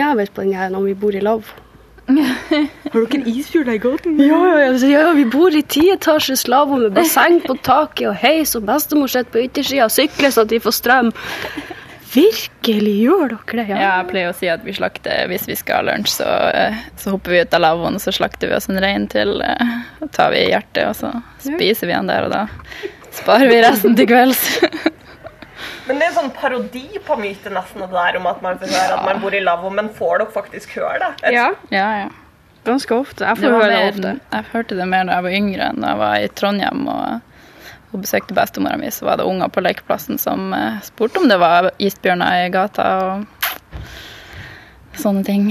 her 0.55 0.69
når 0.69 0.85
vi 0.87 0.93
bor 0.93 1.15
i 1.15 1.23
lav. 1.23 1.43
Har 2.09 3.03
dere 3.11 3.29
isbjørn 3.29 3.73
i 3.75 3.81
gaten? 3.81 4.15
Ja, 4.23 4.37
ja, 4.49 4.69
ja, 4.73 4.87
ja, 4.89 5.09
vi 5.13 5.25
bor 5.29 5.53
i 5.53 5.61
tietasjes 5.61 6.47
lavvo 6.49 6.79
med 6.81 6.95
basseng 6.95 7.41
på 7.45 7.53
taket 7.61 8.07
og 8.09 8.15
heis, 8.17 8.55
og 8.57 8.65
bestemor 8.65 9.11
sitter 9.11 9.29
på 9.35 9.43
yttersida 9.45 9.85
og 9.85 9.93
sykler 9.93 10.33
så 10.33 10.45
de 10.49 10.61
får 10.63 10.77
strøm. 10.79 11.11
Virkelig 12.09 12.95
gjør 13.03 13.35
dere 13.35 13.59
det? 13.59 13.65
Ja, 13.69 13.77
ja. 13.77 13.89
jeg 13.99 14.07
pleier 14.09 14.31
å 14.31 14.37
si 14.37 14.49
at 14.49 14.63
vi 14.65 14.73
slakter 14.73 15.27
hvis 15.29 15.45
vi 15.45 15.57
skal 15.59 15.83
ha 15.83 15.91
lunsj, 15.91 16.15
så, 16.23 16.29
eh, 16.49 16.79
så 16.97 17.13
hopper 17.13 17.35
vi 17.35 17.43
ut 17.45 17.53
av 17.53 17.61
lavvoen 17.67 17.99
og 17.99 18.01
så 18.01 18.13
slakter 18.15 18.49
vi 18.49 18.57
oss 18.57 18.69
en 18.71 18.81
rein 18.81 19.05
til. 19.11 19.35
eh, 19.45 19.75
Så 19.99 20.09
tar 20.15 20.33
vi 20.33 20.47
hjertet, 20.47 20.87
og 20.89 20.95
så 20.97 21.13
spiser 21.45 21.91
vi 21.91 21.93
den 21.93 22.09
der 22.09 22.25
og 22.25 22.33
da. 22.33 22.47
Sparer 23.13 23.51
vi 23.51 23.61
resten 23.61 23.97
til 23.99 24.09
kvelds. 24.09 24.47
Men 25.89 25.97
det 25.99 26.05
er 26.05 26.11
en 26.13 26.17
sånn 26.19 26.31
parodi 26.37 26.85
på 27.05 27.15
myten 27.17 27.55
nesten 27.57 27.81
det 27.81 27.89
der 27.91 28.17
om 28.19 28.27
at 28.29 28.41
man 28.45 28.59
får 28.61 28.69
høre 28.75 28.97
at 28.99 29.05
man 29.09 29.21
bor 29.23 29.33
i 29.33 29.39
lavvo, 29.41 29.71
men 29.73 29.89
får 29.97 30.19
dere 30.21 30.33
faktisk 30.35 30.75
høre 30.77 30.99
det? 31.01 31.31
Ja, 31.33 31.47
Ja, 31.73 31.87
ja. 32.03 32.09
ganske 32.67 32.93
ofte. 32.93 33.25
Jeg 33.25 33.35
Det 33.39 33.43
får 33.47 33.55
var 33.55 33.63
høre 33.65 33.79
mer, 33.79 33.89
ofte. 33.95 34.11
jeg 34.35 34.45
hørte 34.53 34.77
det 34.77 34.87
mer 34.91 35.05
da 35.09 35.17
jeg 35.17 35.25
var 35.25 35.37
yngre 35.39 35.69
enn 35.71 35.81
da 35.81 35.87
jeg 35.95 36.01
var 36.03 36.15
i 36.21 36.29
Trondheim 36.37 36.85
og, 36.93 37.21
og 37.89 38.01
besøkte 38.03 38.37
bestemora 38.37 38.77
mi. 38.77 38.91
Så 38.93 39.07
var 39.09 39.17
det 39.17 39.25
unger 39.25 39.49
på 39.49 39.63
lekeplassen 39.65 40.21
som 40.21 40.53
eh, 40.53 40.77
spurte 40.85 41.17
om 41.23 41.27
det 41.31 41.39
var 41.41 41.71
isbjørner 41.81 42.45
i 42.45 42.49
gata 42.53 42.87
og 43.09 43.25
sånne 44.99 45.23
ting. 45.25 45.49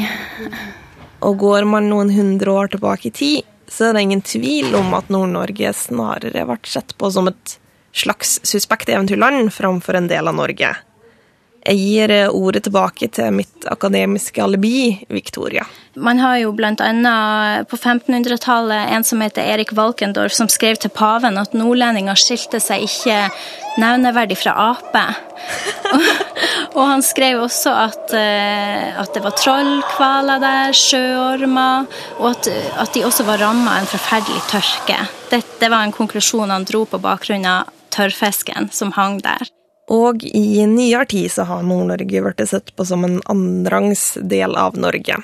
Og 1.27 1.39
går 1.41 1.67
man 1.67 1.89
noen 1.91 2.11
hundre 2.15 2.53
år 2.55 2.71
tilbake 2.77 3.11
i 3.11 3.15
tid, 3.15 3.47
så 3.69 3.89
er 3.91 3.97
det 3.99 4.05
ingen 4.07 4.23
tvil 4.25 4.71
om 4.79 4.95
at 4.97 5.11
Nord-Norge 5.13 5.73
snarere 5.77 6.45
ble 6.47 6.59
sett 6.71 6.95
på 6.97 7.11
som 7.13 7.27
et 7.33 7.59
slags 7.99 8.39
suspekt 8.47 8.89
eventyrland 8.89 9.53
framfor 9.55 9.99
en 9.99 10.11
del 10.11 10.31
av 10.31 10.39
Norge. 10.39 10.77
Jeg 11.69 11.77
gir 11.83 12.13
eh, 12.15 12.31
ordet 12.33 12.63
tilbake 12.65 13.11
til 13.13 13.35
mitt 13.35 13.67
akademiske 13.69 14.41
alibi, 14.41 15.05
Victoria. 15.13 15.67
Man 15.99 16.21
har 16.23 16.39
jo 16.39 16.53
annet 16.55 17.69
på 17.69 17.77
1500-tallet 17.77 18.95
en 18.95 19.05
som 19.05 19.21
heter 19.21 19.43
Erik 19.43 19.73
Valkendorf, 19.75 20.33
som 20.33 20.49
skrev 20.49 20.79
til 20.79 20.91
paven 20.95 21.37
at 21.37 21.53
nordlendinger 21.53 22.15
skilte 22.15 22.61
seg 22.63 22.87
ikke 22.87 23.19
nevneverdig 23.83 24.39
fra 24.39 24.55
ape. 24.71 25.05
og 26.79 26.85
han 26.87 27.03
skrev 27.03 27.43
også 27.43 27.75
at, 27.75 28.15
eh, 28.17 28.95
at 29.03 29.13
det 29.13 29.25
var 29.27 29.37
trollkvaler 29.37 30.45
der, 30.45 30.77
sjøormer, 30.77 31.89
og 32.21 32.31
at, 32.33 32.53
at 32.79 32.95
de 32.95 33.05
også 33.05 33.27
var 33.29 33.43
ramma 33.43 33.77
av 33.77 33.83
en 33.83 33.91
forferdelig 33.91 34.47
tørke. 34.49 35.03
Det 35.29 35.69
var 35.69 35.83
en 35.83 35.93
konklusjon 35.93 36.55
han 36.55 36.65
dro 36.65 36.87
på 36.89 37.03
bakgrunn 37.03 37.45
av 37.51 37.75
tørrfisken 37.99 38.71
som 38.75 38.95
hang 38.97 39.19
der. 39.25 39.51
Og 39.93 40.23
i 40.23 40.67
nyere 40.69 41.07
tid 41.09 41.33
så 41.33 41.47
har 41.49 41.65
Nord-Norge 41.65 42.23
blitt 42.25 42.45
sett 42.51 42.75
på 42.77 42.85
som 42.87 43.07
en 43.07 43.21
annenrangs 43.25 44.13
del 44.21 44.57
av 44.61 44.77
Norge. 44.79 45.17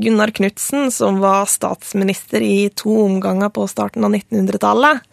Gunnar 0.00 0.32
Knudsen, 0.36 0.90
som 0.92 1.20
var 1.22 1.46
statsminister 1.48 2.44
i 2.44 2.68
to 2.76 2.92
omganger 3.06 3.52
på 3.52 3.64
starten 3.68 4.04
av 4.04 4.16
1900-tallet, 4.16 5.04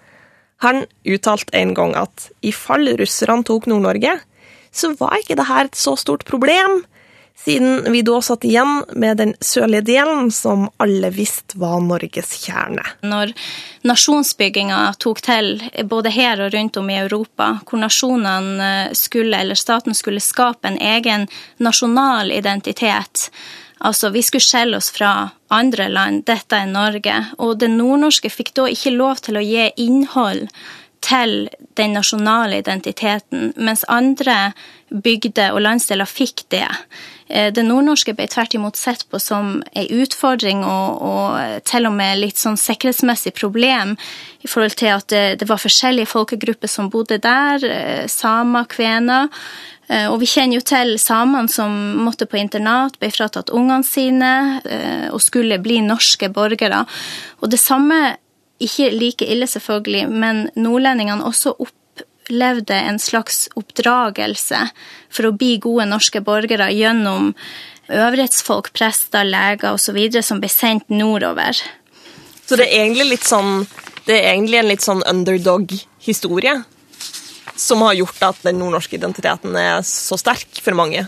han 0.63 0.85
uttalte 1.03 1.55
en 1.59 1.73
gang 1.75 1.93
at 1.99 2.29
i 2.43 2.53
fall 2.55 2.87
russerne 2.99 3.43
tok 3.47 3.67
Nord-Norge, 3.67 4.17
så 4.71 4.93
var 4.99 5.19
ikke 5.19 5.35
dette 5.39 5.59
et 5.59 5.77
så 5.77 5.95
stort 5.99 6.23
problem, 6.27 6.81
siden 7.39 7.91
vi 7.91 8.01
da 8.01 8.21
satt 8.21 8.45
igjen 8.47 8.83
med 8.95 9.17
den 9.17 9.33
sørlige 9.43 9.87
delen, 9.89 10.31
som 10.31 10.69
alle 10.83 11.09
visste 11.11 11.57
var 11.59 11.81
Norges 11.83 12.31
kjerne. 12.45 12.85
Når 13.03 13.33
nasjonsbygginga 13.83 14.79
tok 15.03 15.19
til 15.25 15.57
både 15.89 16.13
her 16.13 16.45
og 16.45 16.53
rundt 16.53 16.79
om 16.79 16.91
i 16.93 16.99
Europa, 17.01 17.57
hvor 17.67 17.83
nasjonene 17.83 18.93
skulle, 18.95 19.41
eller 19.41 19.59
staten 19.59 19.97
skulle 19.97 20.23
skape 20.23 20.71
en 20.71 20.79
egen 20.79 21.27
nasjonal 21.59 22.31
identitet, 22.31 23.29
Altså, 23.83 24.09
vi 24.09 24.21
skulle 24.23 24.45
skjelle 24.45 24.77
oss 24.77 24.87
fra 24.95 25.29
andre 25.51 25.89
land. 25.91 26.21
Dette 26.23 26.55
er 26.55 26.69
Norge. 26.71 27.17
Og 27.43 27.57
det 27.59 27.67
nordnorske 27.73 28.29
fikk 28.31 28.53
da 28.55 28.69
ikke 28.71 28.93
lov 28.95 29.19
til 29.25 29.35
å 29.35 29.43
gi 29.43 29.65
innhold 29.83 30.45
til 31.03 31.49
den 31.75 31.97
nasjonale 31.97 32.61
identiteten, 32.61 33.51
mens 33.59 33.83
andre 33.91 34.53
bygder 34.87 35.51
og 35.51 35.65
landsdeler 35.65 36.07
fikk 36.07 36.45
det. 36.53 36.69
Det 37.33 37.63
nordnorske 37.65 38.13
ble 38.13 38.27
tvert 38.29 38.53
imot 38.53 38.77
sett 38.77 39.07
på 39.09 39.17
som 39.17 39.55
ei 39.73 39.87
utfordring 40.03 40.59
og, 40.67 41.01
og, 41.01 41.63
til 41.65 41.87
og 41.89 41.95
med 41.97 42.19
litt 42.21 42.37
sånn 42.37 42.59
sikkerhetsmessig 42.61 43.33
problem 43.39 43.95
i 44.45 44.49
forhold 44.51 44.75
til 44.77 44.91
at 44.93 45.07
det, 45.09 45.23
det 45.41 45.47
var 45.49 45.61
forskjellige 45.63 46.11
folkegrupper 46.11 46.69
som 46.69 46.91
bodde 46.93 47.17
der, 47.23 47.65
samer, 48.11 48.67
kvener. 48.69 49.33
Og 50.11 50.19
vi 50.21 50.29
kjenner 50.29 50.59
jo 50.59 50.65
til 50.67 50.93
samene 51.01 51.49
som 51.49 51.73
måtte 52.05 52.29
på 52.29 52.37
internat, 52.37 52.99
ble 53.01 53.09
fratatt 53.13 53.49
ungene 53.49 53.87
sine 53.87 54.33
og 55.09 55.21
skulle 55.23 55.57
bli 55.63 55.81
norske 55.85 56.29
borgere. 56.33 56.83
Og 57.41 57.49
det 57.49 57.61
samme, 57.61 58.15
ikke 58.63 58.91
like 58.93 59.25
ille 59.27 59.47
selvfølgelig, 59.49 60.05
men 60.09 60.45
nordlendingene 60.55 61.25
også 61.25 61.55
opplevde 62.23 62.73
en 62.73 62.99
slags 62.99 63.49
oppdragelse 63.59 64.69
for 65.11 65.27
å 65.27 65.35
bli 65.35 65.57
gode 65.59 65.85
norske 65.91 66.23
borgere 66.23 66.71
gjennom 66.71 67.33
øvrighetsfolk, 67.91 68.71
prester, 68.73 69.27
leger 69.27 69.75
osv. 69.75 69.99
som 70.23 70.39
ble 70.39 70.49
sendt 70.49 70.89
nordover. 70.89 71.59
Så 72.45 72.55
det 72.55 72.69
er 72.71 72.87
egentlig 72.87 73.19
sånn 73.23 73.67
det 74.03 74.17
er 74.17 74.33
egentlig 74.33 74.57
en 74.59 74.67
litt 74.67 74.83
sånn 74.83 75.03
underdog-historie? 75.07 76.63
som 77.55 77.81
har 77.81 77.93
gjort 77.93 78.23
at 78.23 78.39
den 78.43 78.57
nordnorske 78.59 78.97
identiteten 78.97 79.55
er 79.55 79.81
så 79.85 80.17
sterk 80.17 80.61
for 80.63 80.75
mange? 80.77 81.05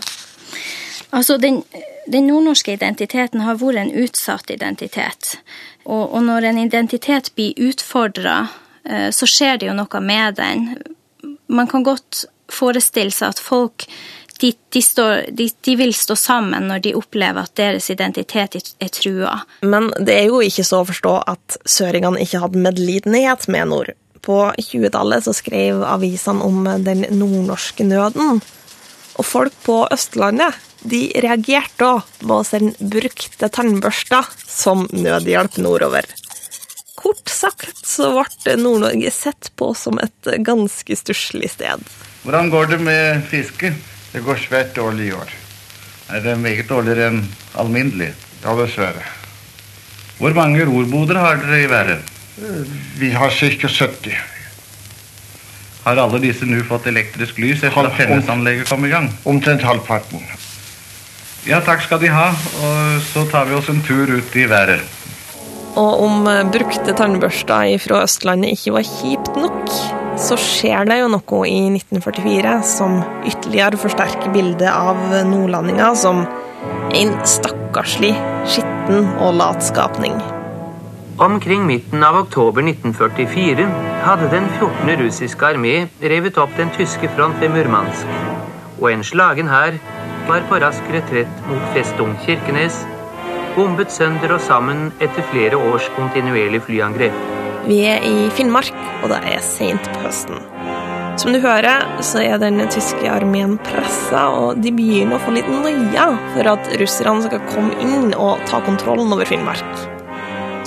Altså, 1.10 1.38
den, 1.42 1.62
den 2.06 2.28
nordnorske 2.30 2.74
identiteten 2.76 3.42
har 3.46 3.58
vært 3.60 3.82
en 3.82 3.94
utsatt 4.04 4.50
identitet. 4.54 5.36
Og, 5.84 6.12
og 6.12 6.22
når 6.26 6.50
en 6.50 6.60
identitet 6.66 7.32
blir 7.34 7.56
utfordra, 7.70 8.46
så 8.86 9.26
skjer 9.26 9.58
det 9.58 9.70
jo 9.70 9.74
noe 9.74 10.00
med 10.02 10.38
den. 10.38 10.68
Man 11.48 11.68
kan 11.70 11.84
godt 11.86 12.24
forestille 12.52 13.14
seg 13.14 13.34
at 13.34 13.42
folk 13.42 13.86
de, 14.40 14.52
de, 14.68 14.82
står, 14.82 15.30
de, 15.32 15.48
de, 15.64 15.74
vil 15.80 15.94
stå 15.96 16.16
sammen 16.18 16.68
når 16.68 16.82
de 16.84 16.94
opplever 16.98 17.46
at 17.46 17.54
deres 17.56 17.88
identitet 17.92 18.58
er 18.82 18.90
trua. 18.92 19.38
Men 19.64 19.88
det 19.96 20.12
er 20.12 20.26
jo 20.28 20.42
ikke 20.44 20.66
så 20.66 20.82
å 20.82 20.88
forstå 20.88 21.14
at 21.32 21.56
søringene 21.64 22.20
ikke 22.20 22.42
hadde 22.42 22.64
medlidenhet 22.66 23.48
med 23.52 23.72
nord. 23.72 23.94
På 24.26 24.50
20-tallet 24.58 25.28
skrev 25.38 25.80
avisene 25.86 26.44
om 26.44 26.68
den 26.84 27.06
nordnorske 27.14 27.86
nøden. 27.86 28.42
Og 29.16 29.24
folk 29.24 29.56
på 29.64 29.80
Østlandet 29.94 30.58
de 30.86 31.06
reagerte 31.24 31.86
òg 31.88 32.04
på 32.20 32.40
å 32.40 32.44
sende 32.46 32.90
brukte 32.92 33.48
tannbørster 33.52 34.28
som 34.44 34.84
nødhjelp 34.92 35.56
nordover. 35.62 36.04
Kort 36.96 37.28
sagt 37.28 37.84
så 37.86 38.10
ble 38.16 38.56
Nord-Norge 38.56 39.10
sett 39.12 39.50
på 39.56 39.72
som 39.76 40.00
et 40.00 40.30
ganske 40.46 40.96
stusslig 40.96 41.50
sted. 41.52 41.82
Hvordan 42.24 42.50
går 42.50 42.72
det 42.72 42.78
med 42.82 43.26
fisket? 43.30 43.76
Det 44.12 44.24
går 44.24 44.40
svært 44.40 44.72
dårlig 44.76 45.10
i 45.10 45.16
år. 45.16 45.34
Er 46.16 46.22
det 46.24 46.38
meget 46.40 46.68
dårligere 46.70 47.10
enn 47.10 47.20
alminnelig? 47.58 48.12
Ja, 48.44 48.54
dessverre. 48.56 49.04
Hvor 50.16 50.32
mange 50.36 50.64
rorboder 50.64 51.20
har 51.20 51.42
dere 51.42 51.60
i 51.64 51.68
været? 51.70 52.12
Vi 52.96 53.10
har 53.12 53.30
ca. 53.30 53.68
70. 53.68 54.16
Har 55.84 56.00
alle 56.02 56.18
disse 56.22 56.48
nå 56.48 56.62
fått 56.66 56.88
elektrisk 56.90 57.38
lys 57.38 57.62
etter 57.62 57.86
at 57.90 58.00
tennisanlegget 58.00 58.68
kom 58.70 58.84
i 58.88 58.90
gang? 58.90 59.10
Omtrent 59.28 59.62
halvparten. 59.62 60.24
Ja, 61.46 61.60
takk 61.62 61.84
skal 61.84 62.00
De 62.02 62.10
ha. 62.10 62.30
Og 62.32 63.02
så 63.12 63.26
tar 63.30 63.46
vi 63.46 63.54
oss 63.54 63.68
en 63.70 63.84
tur 63.86 64.10
ut 64.16 64.36
i 64.36 64.48
været. 64.50 64.95
Og 65.76 66.02
om 66.06 66.28
brukte 66.52 66.94
tannbørster 66.96 67.74
fra 67.82 68.00
Østlandet 68.06 68.56
ikke 68.56 68.78
var 68.78 68.86
kjipt 68.88 69.36
nok, 69.36 69.66
så 70.16 70.38
skjer 70.40 70.88
det 70.88 71.02
jo 71.02 71.10
noe 71.12 71.40
i 71.44 71.58
1944 71.74 72.54
som 72.64 73.02
ytterligere 73.28 73.80
forsterker 73.80 74.32
bildet 74.32 74.70
av 74.70 74.96
nordlendinger 75.28 75.98
som 76.00 76.24
en 76.96 77.12
stakkarslig, 77.28 78.14
skitten 78.48 79.10
og 79.20 79.36
lat 79.36 79.60
skapning. 79.66 80.16
Omkring 81.20 81.62
midten 81.68 82.04
av 82.04 82.16
oktober 82.22 82.64
1944 82.64 83.68
hadde 84.04 84.32
den 84.32 84.48
14. 84.58 84.96
russiske 85.00 85.52
armé 85.52 85.76
revet 86.00 86.40
opp 86.40 86.52
den 86.56 86.72
tyske 86.76 87.08
front 87.16 87.40
ved 87.40 87.52
Murmansk, 87.52 88.08
og 88.80 88.90
en 88.92 89.04
slagen 89.04 89.48
hær 89.48 89.78
var 90.26 90.44
på 90.48 90.60
rask 90.60 90.92
retrett 90.92 91.48
mot 91.48 91.72
festung 91.76 92.12
Kirkenes, 92.24 92.82
bombet 93.56 93.92
sønder 93.92 94.36
og 94.36 94.42
sammen 94.44 94.90
etter 95.00 95.24
flere 95.32 95.56
års 95.56 95.88
kontinuerlig 95.96 96.60
flyangrep. 96.66 97.16
Vi 97.66 97.80
er 97.88 98.04
i 98.06 98.28
Finnmark, 98.36 98.74
og 99.02 99.10
det 99.10 99.22
er 99.32 99.42
seint 99.42 99.88
på 99.94 100.04
høsten. 100.04 100.38
Som 101.16 101.32
du 101.32 101.40
hører, 101.40 101.86
så 102.04 102.20
er 102.20 102.36
den 102.38 102.60
tyske 102.70 103.08
armeen 103.08 103.56
pressa, 103.64 104.26
og 104.36 104.60
de 104.60 104.70
begynner 104.76 105.16
å 105.16 105.22
få 105.24 105.32
litt 105.34 105.48
noia 105.48 106.10
for 106.34 106.52
at 106.52 106.68
russerne 106.76 107.24
skal 107.24 107.42
komme 107.48 107.72
inn 107.80 108.12
og 108.12 108.44
ta 108.46 108.60
kontrollen 108.66 109.16
over 109.16 109.26
Finnmark. 109.26 109.86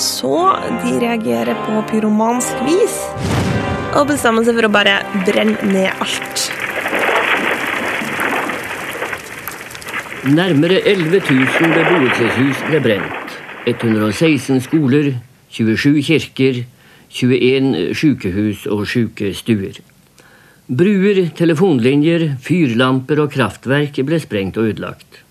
Så 0.01 0.33
de 0.81 0.95
reagerer 1.03 1.53
på 1.67 1.83
pyromansk 1.91 2.65
vis 2.65 2.97
og 3.97 4.07
bestemmer 4.09 4.45
seg 4.47 4.57
for 4.57 4.69
å 4.69 4.73
bare 4.73 4.99
brenne 5.27 5.69
ned 5.69 6.01
alt. 6.01 6.48
Nærmere 10.29 10.81
11 10.85 11.21
000 11.25 11.71
beboelseshus 11.73 12.59
ble 12.67 12.79
brent. 12.83 13.31
116 13.65 14.59
skoler, 14.61 15.07
27 15.49 16.03
kirker, 16.05 16.59
21 17.09 17.95
sykehus 17.97 18.67
og 18.69 18.83
sykestuer. 18.91 19.79
Bruer, 20.69 21.23
telefonlinjer, 21.33 22.27
fyrlamper 22.45 23.23
og 23.23 23.31
kraftverk 23.33 23.97
ble 24.05 24.19
sprengt 24.21 24.59
og 24.61 24.69
ødelagt. 24.69 25.23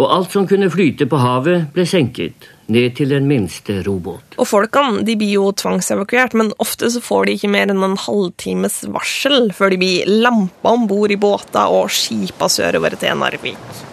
Og 0.00 0.08
alt 0.16 0.34
som 0.34 0.48
kunne 0.50 0.72
flyte 0.72 1.06
på 1.06 1.20
havet, 1.20 1.68
ble 1.76 1.86
senket, 1.86 2.48
ned 2.66 2.96
til 2.98 3.14
den 3.14 3.30
minste 3.30 3.78
robåt. 3.86 4.34
Og 4.42 4.48
folkene 4.48 5.04
de 5.06 5.14
blir 5.20 5.36
jo 5.36 5.52
tvangsevakuert, 5.54 6.34
men 6.34 6.50
ofte 6.58 6.90
så 6.90 7.04
får 7.04 7.28
de 7.28 7.38
ikke 7.38 7.52
mer 7.54 7.70
enn 7.70 7.86
en 7.86 7.94
halvtimes 8.08 8.82
varsel 8.90 9.52
før 9.54 9.70
de 9.70 9.80
blir 9.84 10.10
lampa 10.26 10.74
om 10.74 10.90
bord 10.90 11.14
i 11.14 11.20
båter 11.20 11.78
og 11.78 11.94
skipa 11.94 12.50
sørover 12.50 12.98
til 12.98 13.22
Narvik. 13.22 13.86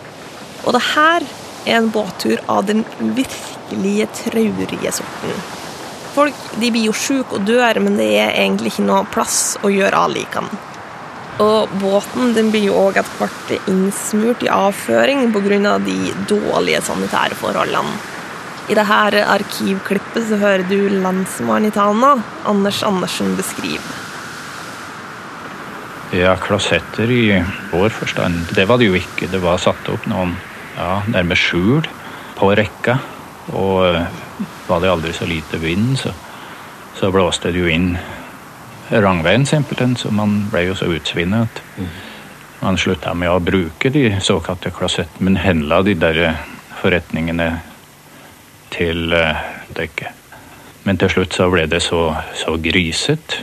Og 0.68 0.76
det 0.76 0.84
her 0.92 1.24
er 1.68 1.78
en 1.80 1.92
båttur 1.92 2.42
av 2.52 2.66
den 2.68 2.84
virkelige 3.00 4.08
traurige 4.20 4.92
sorten. 5.00 5.46
Folk 6.18 6.40
de 6.60 6.72
blir 6.74 6.90
jo 6.90 6.96
sjuke 6.98 7.38
og 7.38 7.46
dør, 7.48 7.80
men 7.86 7.96
det 8.00 8.10
er 8.20 8.34
egentlig 8.34 8.74
ikke 8.74 8.88
noe 8.88 9.06
plass 9.14 9.56
å 9.64 9.72
gjøre 9.72 10.04
av 10.04 10.12
likene. 10.12 10.64
Og 11.44 11.70
båten 11.78 12.34
den 12.34 12.50
blir 12.50 12.66
jo 12.66 12.80
òg 12.88 12.98
etter 12.98 13.20
hvert 13.22 13.70
innsmurt 13.70 14.42
i 14.44 14.50
avføring 14.50 15.28
pga. 15.36 15.78
de 15.78 16.14
dårlige 16.28 16.82
sanitære 16.82 17.38
forholdene. 17.38 18.00
I 18.68 18.76
dette 18.76 19.24
arkivklippet 19.24 20.28
så 20.28 20.42
hører 20.42 20.66
du 20.68 20.90
lensmannen 20.90 21.70
i 21.70 21.72
Tana, 21.72 22.18
Anders 22.44 22.84
Andersen, 22.84 23.38
beskrive. 23.38 23.86
Ja, 26.12 26.36
klosetter 26.36 27.12
i 27.12 27.44
vår 27.72 27.90
forstand, 27.90 28.52
det 28.56 28.66
var 28.68 28.78
det 28.78 28.90
jo 28.90 28.96
ikke. 28.96 29.28
Det 29.32 29.40
var 29.44 29.58
satt 29.60 29.88
opp 29.92 30.06
noen 30.08 30.36
ja, 30.78 31.02
nærmest 31.12 31.50
skjul 31.50 31.88
på 32.38 32.52
rekka. 32.56 32.98
Og 33.58 33.98
var 34.68 34.84
det 34.84 34.92
aldri 34.92 35.14
så 35.16 35.26
lite 35.26 35.60
vind, 35.62 35.96
så, 36.00 36.12
så 36.98 37.12
blåste 37.12 37.52
det 37.54 37.64
jo 37.64 37.72
inn 37.72 37.94
rangveien, 38.92 39.46
simpelthen. 39.46 39.96
Så 40.00 40.12
man 40.12 40.46
ble 40.52 40.68
jo 40.70 40.78
så 40.78 40.92
utsvinnet 40.92 41.48
at 41.48 41.82
man 42.62 42.78
slutta 42.80 43.14
med 43.14 43.32
å 43.32 43.42
bruke 43.44 43.92
de 43.94 44.10
såkalte 44.24 44.72
klosettene, 44.74 45.30
men 45.30 45.42
henla 45.42 45.82
de 45.86 45.96
der 45.98 46.22
forretningene 46.82 47.52
til 48.74 49.14
uh, 49.14 49.38
dekket. 49.78 50.14
Men 50.88 51.00
til 51.00 51.12
slutt 51.12 51.36
så 51.36 51.50
ble 51.52 51.66
det 51.70 51.82
så, 51.84 52.02
så 52.38 52.56
griset 52.64 53.42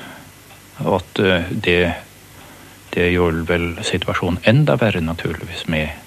at 0.80 1.18
det, 1.64 1.80
det 2.94 3.10
gjorde 3.12 3.44
vel 3.46 3.66
situasjonen 3.84 4.40
enda 4.48 4.78
verre, 4.80 5.02
naturligvis, 5.04 5.66
med 5.70 6.03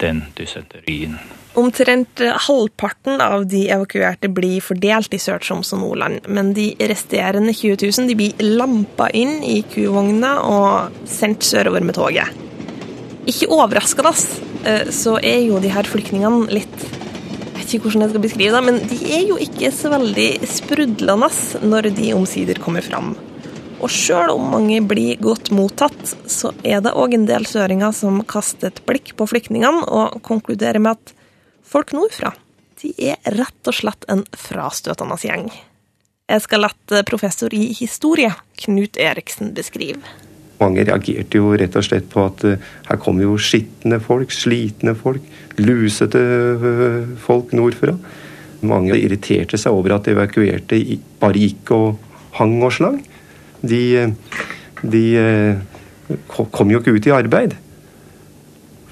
den 0.00 0.24
dysenterien. 0.38 1.18
Omtrent 1.58 2.20
halvparten 2.46 3.20
av 3.20 3.42
de 3.50 3.64
evakuerte 3.74 4.30
blir 4.30 4.62
fordelt 4.62 5.14
i 5.14 5.18
Sør-Troms 5.18 5.72
og 5.74 5.82
Nordland, 5.82 6.28
men 6.30 6.52
de 6.54 6.68
resterende 6.78 7.52
20 7.56 7.80
000 7.90 8.06
de 8.10 8.16
blir 8.18 8.44
lampa 8.54 9.08
inn 9.16 9.40
i 9.42 9.58
kuvogna 9.66 10.36
og 10.46 11.02
sendt 11.10 11.44
sørover 11.48 11.82
med 11.84 11.98
toget. 11.98 12.30
Ikke 13.30 13.50
overraskende 13.52 14.14
så 14.94 15.16
er 15.18 15.42
jo 15.48 15.58
de 15.60 15.72
her 15.72 15.88
flyktningene 15.88 16.46
litt 16.52 16.86
Jeg 16.86 17.66
vet 17.66 17.74
ikke 17.76 17.88
hvordan 17.88 18.02
jeg 18.04 18.12
skal 18.12 18.22
beskrive 18.24 18.54
det, 18.56 18.62
men 18.66 18.78
de 18.90 18.96
er 19.14 19.26
jo 19.28 19.36
ikke 19.40 19.68
så 19.74 19.90
veldig 19.92 20.28
sprudlende 20.48 21.28
når 21.66 21.90
de 21.98 22.14
omsider 22.16 22.58
kommer 22.62 22.82
fram. 22.82 23.12
Og 23.80 23.88
sjøl 23.88 24.34
om 24.34 24.50
mange 24.52 24.82
blir 24.84 25.20
godt 25.24 25.48
mottatt, 25.56 26.14
så 26.28 26.52
er 26.60 26.82
det 26.84 26.92
òg 26.92 27.16
en 27.16 27.24
del 27.28 27.46
søringer 27.48 27.94
som 27.96 28.20
kaster 28.28 28.68
et 28.68 28.82
blikk 28.88 29.14
på 29.16 29.28
flyktningene 29.30 29.86
og 29.88 30.20
konkluderer 30.26 30.82
med 30.82 30.98
at 30.98 31.14
folk 31.64 31.94
nordfra 31.96 32.34
de 32.80 32.92
er 33.10 33.18
rett 33.36 33.68
og 33.68 33.76
slett 33.76 34.06
en 34.12 34.24
frastøtende 34.36 35.18
gjeng. 35.20 35.50
Jeg 36.30 36.42
skal 36.44 36.64
la 36.64 37.02
professor 37.08 37.52
i 37.52 37.72
historie, 37.76 38.30
Knut 38.62 38.96
Eriksen, 39.00 39.50
beskrive. 39.56 40.00
Mange 40.60 40.84
reagerte 40.84 41.40
jo 41.40 41.54
rett 41.56 41.76
og 41.76 41.84
slett 41.86 42.08
på 42.12 42.22
at 42.28 42.44
her 42.44 43.00
kommer 43.00 43.26
jo 43.26 43.38
skitne 43.40 43.98
folk, 44.04 44.32
slitne 44.32 44.94
folk, 44.94 45.24
lusete 45.58 46.20
folk 47.24 47.54
nordfra. 47.56 47.96
Mange 48.60 48.96
irriterte 49.00 49.58
seg 49.60 49.72
over 49.72 49.96
at 49.96 50.06
de 50.06 50.14
evakuerte 50.14 50.80
bare 51.20 51.40
gikk 51.40 51.72
og 51.76 52.10
hang 52.36 52.58
og 52.60 52.76
slang. 52.76 53.00
De, 53.60 53.82
de 54.82 55.04
kom 56.28 56.72
jo 56.72 56.80
ikke 56.80 56.94
ut 56.96 57.08
i 57.08 57.14
arbeid. 57.14 57.56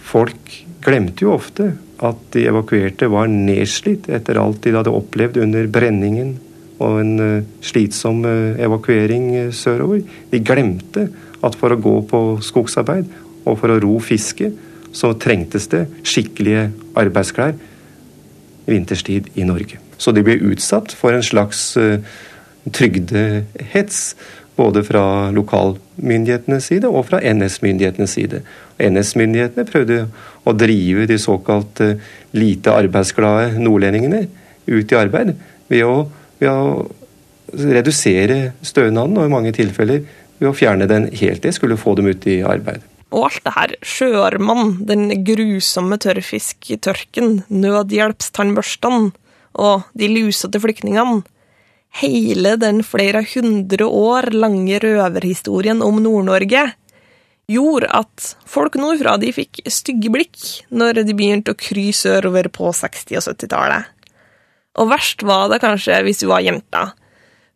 Folk 0.08 0.58
glemte 0.84 1.24
jo 1.24 1.34
ofte 1.36 1.72
at 2.04 2.20
de 2.34 2.44
evakuerte 2.46 3.08
var 3.10 3.30
nedslitt 3.30 4.06
etter 4.12 4.38
alt 4.38 4.62
de 4.64 4.76
hadde 4.76 4.94
opplevd 4.94 5.40
under 5.42 5.66
brenningen 5.72 6.36
og 6.78 7.00
en 7.00 7.42
slitsom 7.64 8.22
evakuering 8.62 9.50
sørover. 9.54 10.04
De 10.30 10.40
glemte 10.44 11.08
at 11.42 11.56
for 11.58 11.74
å 11.74 11.80
gå 11.82 11.96
på 12.10 12.20
skogsarbeid 12.44 13.10
og 13.48 13.58
for 13.58 13.74
å 13.74 13.80
ro 13.82 13.98
fiske, 14.02 14.52
så 14.94 15.12
trengtes 15.20 15.68
det 15.72 15.84
skikkelige 16.06 16.68
arbeidsklær 16.98 17.56
vinterstid 18.68 19.32
i 19.40 19.44
Norge. 19.48 19.80
Så 19.98 20.14
de 20.14 20.22
ble 20.24 20.38
utsatt 20.52 20.94
for 20.96 21.16
en 21.16 21.24
slags 21.24 21.72
trygdehets 22.74 24.00
både 24.58 24.82
fra 24.86 25.04
lokalmyndighetenes 25.34 26.68
side 26.72 26.90
og 26.90 27.06
fra 27.08 27.20
NS-myndighetenes 27.22 28.16
side. 28.18 28.42
NS-myndighetene 28.82 29.66
prøvde 29.68 30.00
å 30.42 30.54
drive 30.58 31.06
de 31.08 31.18
såkalt 31.22 31.82
lite 32.36 32.74
arbeidsglade 32.74 33.54
nordlendingene 33.62 34.26
ut 34.68 34.92
i 34.92 34.98
arbeid 34.98 35.34
ved 35.70 35.84
å, 35.86 35.96
ved 36.40 36.50
å 36.50 36.88
redusere 37.54 38.52
stønaden, 38.66 39.16
og 39.16 39.26
i 39.26 39.32
mange 39.32 39.54
tilfeller 39.56 40.02
ved 40.38 40.50
å 40.50 40.56
fjerne 40.56 40.88
den 40.90 41.08
helt. 41.16 41.42
Det 41.44 41.54
skulle 41.56 41.78
få 41.80 41.96
dem 41.98 42.10
ut 42.10 42.26
i 42.28 42.40
arbeid. 42.46 42.84
Og 43.08 43.30
alt 43.30 43.44
det 43.46 43.54
her, 43.54 43.74
sjøarmene, 43.80 44.84
den 44.88 45.08
grusomme 45.24 45.96
tørrfisktørken, 46.02 47.42
nødhjelpstannbørstene 47.48 49.14
og 49.58 49.88
de 49.96 50.10
lusete 50.12 50.60
flyktningene 50.60 51.22
hele 51.98 52.56
den 52.60 52.82
flere 52.86 53.24
hundre 53.34 53.86
år 53.86 54.30
lange 54.34 54.78
røverhistorien 54.82 55.82
om 55.84 56.00
Nord-Norge 56.02 56.68
gjorde 57.48 57.88
at 57.96 58.32
folk 58.48 58.76
nordfra 58.76 59.16
de 59.20 59.32
fikk 59.32 59.62
stygge 59.72 60.12
blikk 60.12 60.42
når 60.68 61.02
de 61.08 61.16
begynte 61.16 61.54
å 61.54 61.58
kry 61.58 61.88
sørover 61.96 62.50
på 62.52 62.70
60- 62.76 63.16
og 63.18 63.24
70-tallet. 63.24 63.94
Og 64.78 64.90
verst 64.92 65.24
var 65.26 65.48
det 65.50 65.62
kanskje 65.64 66.02
hvis 66.06 66.20
du 66.22 66.28
var 66.30 66.44
jenta. 66.44 66.90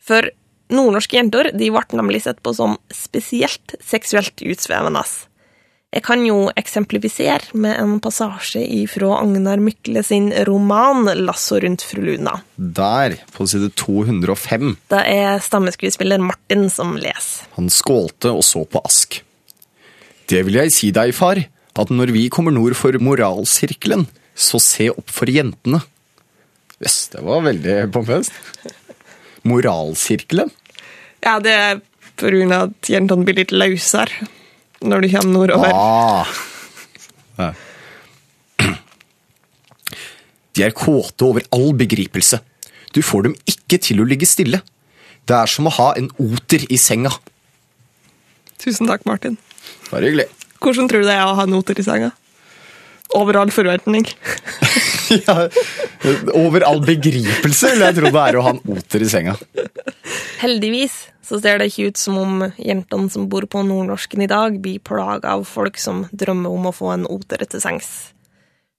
For 0.03 0.27
nordnorske 0.73 1.19
jenter 1.19 1.51
de 1.53 1.69
ble 1.71 1.99
nemlig 1.99 2.23
sett 2.25 2.41
på 2.43 2.55
som 2.57 2.79
spesielt 2.95 3.77
seksuelt 3.85 4.43
utsvevende. 4.43 5.05
Jeg 5.93 6.07
kan 6.07 6.23
jo 6.25 6.47
eksemplifisere 6.57 7.53
med 7.61 7.77
en 7.77 7.99
passasje 8.01 8.63
ifra 8.79 9.11
Agnar 9.19 9.61
Mykle 9.61 10.01
sin 10.01 10.31
roman 10.49 11.05
'Lasso 11.05 11.59
rundt 11.61 11.85
fru 11.85 12.01
Luna'. 12.01 12.39
Der, 12.57 13.19
på 13.37 13.45
side 13.45 13.69
205. 13.77 14.73
Det 14.89 15.03
er 15.05 15.37
stammeskuespiller 15.45 16.17
Martin 16.17 16.71
som 16.73 16.97
leser. 16.97 17.45
Han 17.59 17.69
skålte 17.69 18.33
og 18.33 18.41
så 18.41 18.65
på 18.65 18.81
Ask. 18.89 19.21
Det 20.33 20.41
vil 20.47 20.57
jeg 20.63 20.73
si 20.73 20.91
deg, 20.97 21.13
far, 21.13 21.45
at 21.77 21.93
når 21.93 22.17
vi 22.17 22.29
kommer 22.33 22.57
nord 22.57 22.73
for 22.73 22.97
moralsirkelen, 22.97 24.09
så 24.33 24.57
se 24.65 24.89
opp 24.89 25.13
for 25.13 25.29
jentene. 25.29 25.85
Jøss, 26.81 27.11
det 27.13 27.21
var 27.21 27.45
veldig 27.45 27.81
pompøst. 27.93 28.33
Moralsirkelen? 29.45 30.49
Ja, 31.21 31.37
det 31.37 31.53
er 31.53 31.83
på 32.17 32.33
grunn 32.33 32.53
av 32.55 32.71
at 32.71 32.89
jentene 32.89 33.29
blir 33.29 33.45
litt 33.45 33.53
løsere 33.53 34.33
når 34.83 35.05
du 35.05 35.09
kommer 35.13 35.33
nordover. 35.39 35.73
Ah. 35.75 36.27
De 40.53 40.65
er 40.67 40.75
kåte 40.77 41.25
over 41.25 41.47
all 41.55 41.73
begripelse. 41.77 42.41
Du 42.93 43.01
får 43.01 43.29
dem 43.29 43.37
ikke 43.49 43.81
til 43.81 44.03
å 44.03 44.09
ligge 44.09 44.29
stille. 44.29 44.61
Det 45.25 45.37
er 45.39 45.49
som 45.49 45.69
å 45.71 45.77
ha 45.79 45.93
en 45.97 46.11
oter 46.21 46.67
i 46.69 46.79
senga. 46.81 47.13
Tusen 48.63 48.91
takk, 48.91 49.07
Martin. 49.09 49.39
Bare 49.89 50.11
hyggelig. 50.11 50.29
Hvordan 50.63 50.91
tror 50.91 51.03
du 51.03 51.09
det 51.09 51.17
er 51.17 51.25
å 51.27 51.37
ha 51.39 51.47
en 51.49 51.57
oter 51.57 51.79
i 51.81 51.87
senga? 51.87 52.13
Over 53.19 53.37
all 53.43 53.51
forventning. 53.53 54.07
ja, 55.27 55.49
over 56.35 56.65
all 56.65 56.81
begripelse 56.85 57.75
vil 57.75 57.85
jeg 57.85 57.99
tro 57.99 58.13
det 58.13 58.23
er 58.23 58.39
å 58.39 58.45
ha 58.47 58.55
en 58.55 58.63
oter 58.77 59.05
i 59.05 59.09
senga. 59.11 59.35
Heldigvis 60.43 60.95
så 61.23 61.39
ser 61.41 61.61
det 61.61 61.71
ikke 61.71 61.93
ut 61.93 62.01
som 62.01 62.17
om 62.19 62.47
jentene 62.59 63.13
som 63.13 63.29
bor 63.31 63.47
på 63.49 63.63
nordnorsken 63.67 64.25
i 64.25 64.31
dag, 64.31 64.59
blir 64.61 64.83
plaga 64.85 65.37
av 65.37 65.45
folk 65.49 65.79
som 65.81 66.07
drømmer 66.11 66.51
om 66.53 66.69
å 66.69 66.75
få 66.75 66.95
en 66.97 67.07
oter 67.11 67.45
til 67.47 67.63
sengs. 67.63 67.93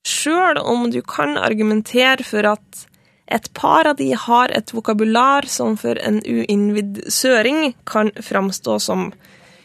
Sjøl 0.04 0.60
om 0.60 0.89
du 0.91 1.00
kan 1.08 1.38
argumentere 1.39 2.26
for 2.28 2.46
at 2.50 2.84
et 3.32 3.48
par 3.56 3.88
av 3.88 3.96
de 3.98 4.10
har 4.19 4.52
et 4.52 4.74
vokabular 4.76 5.48
som 5.48 5.78
for 5.80 5.98
en 6.04 6.19
uinnvidd 6.28 7.06
søring 7.08 7.72
kan 7.88 8.12
framstå 8.19 8.76
som 8.84 9.08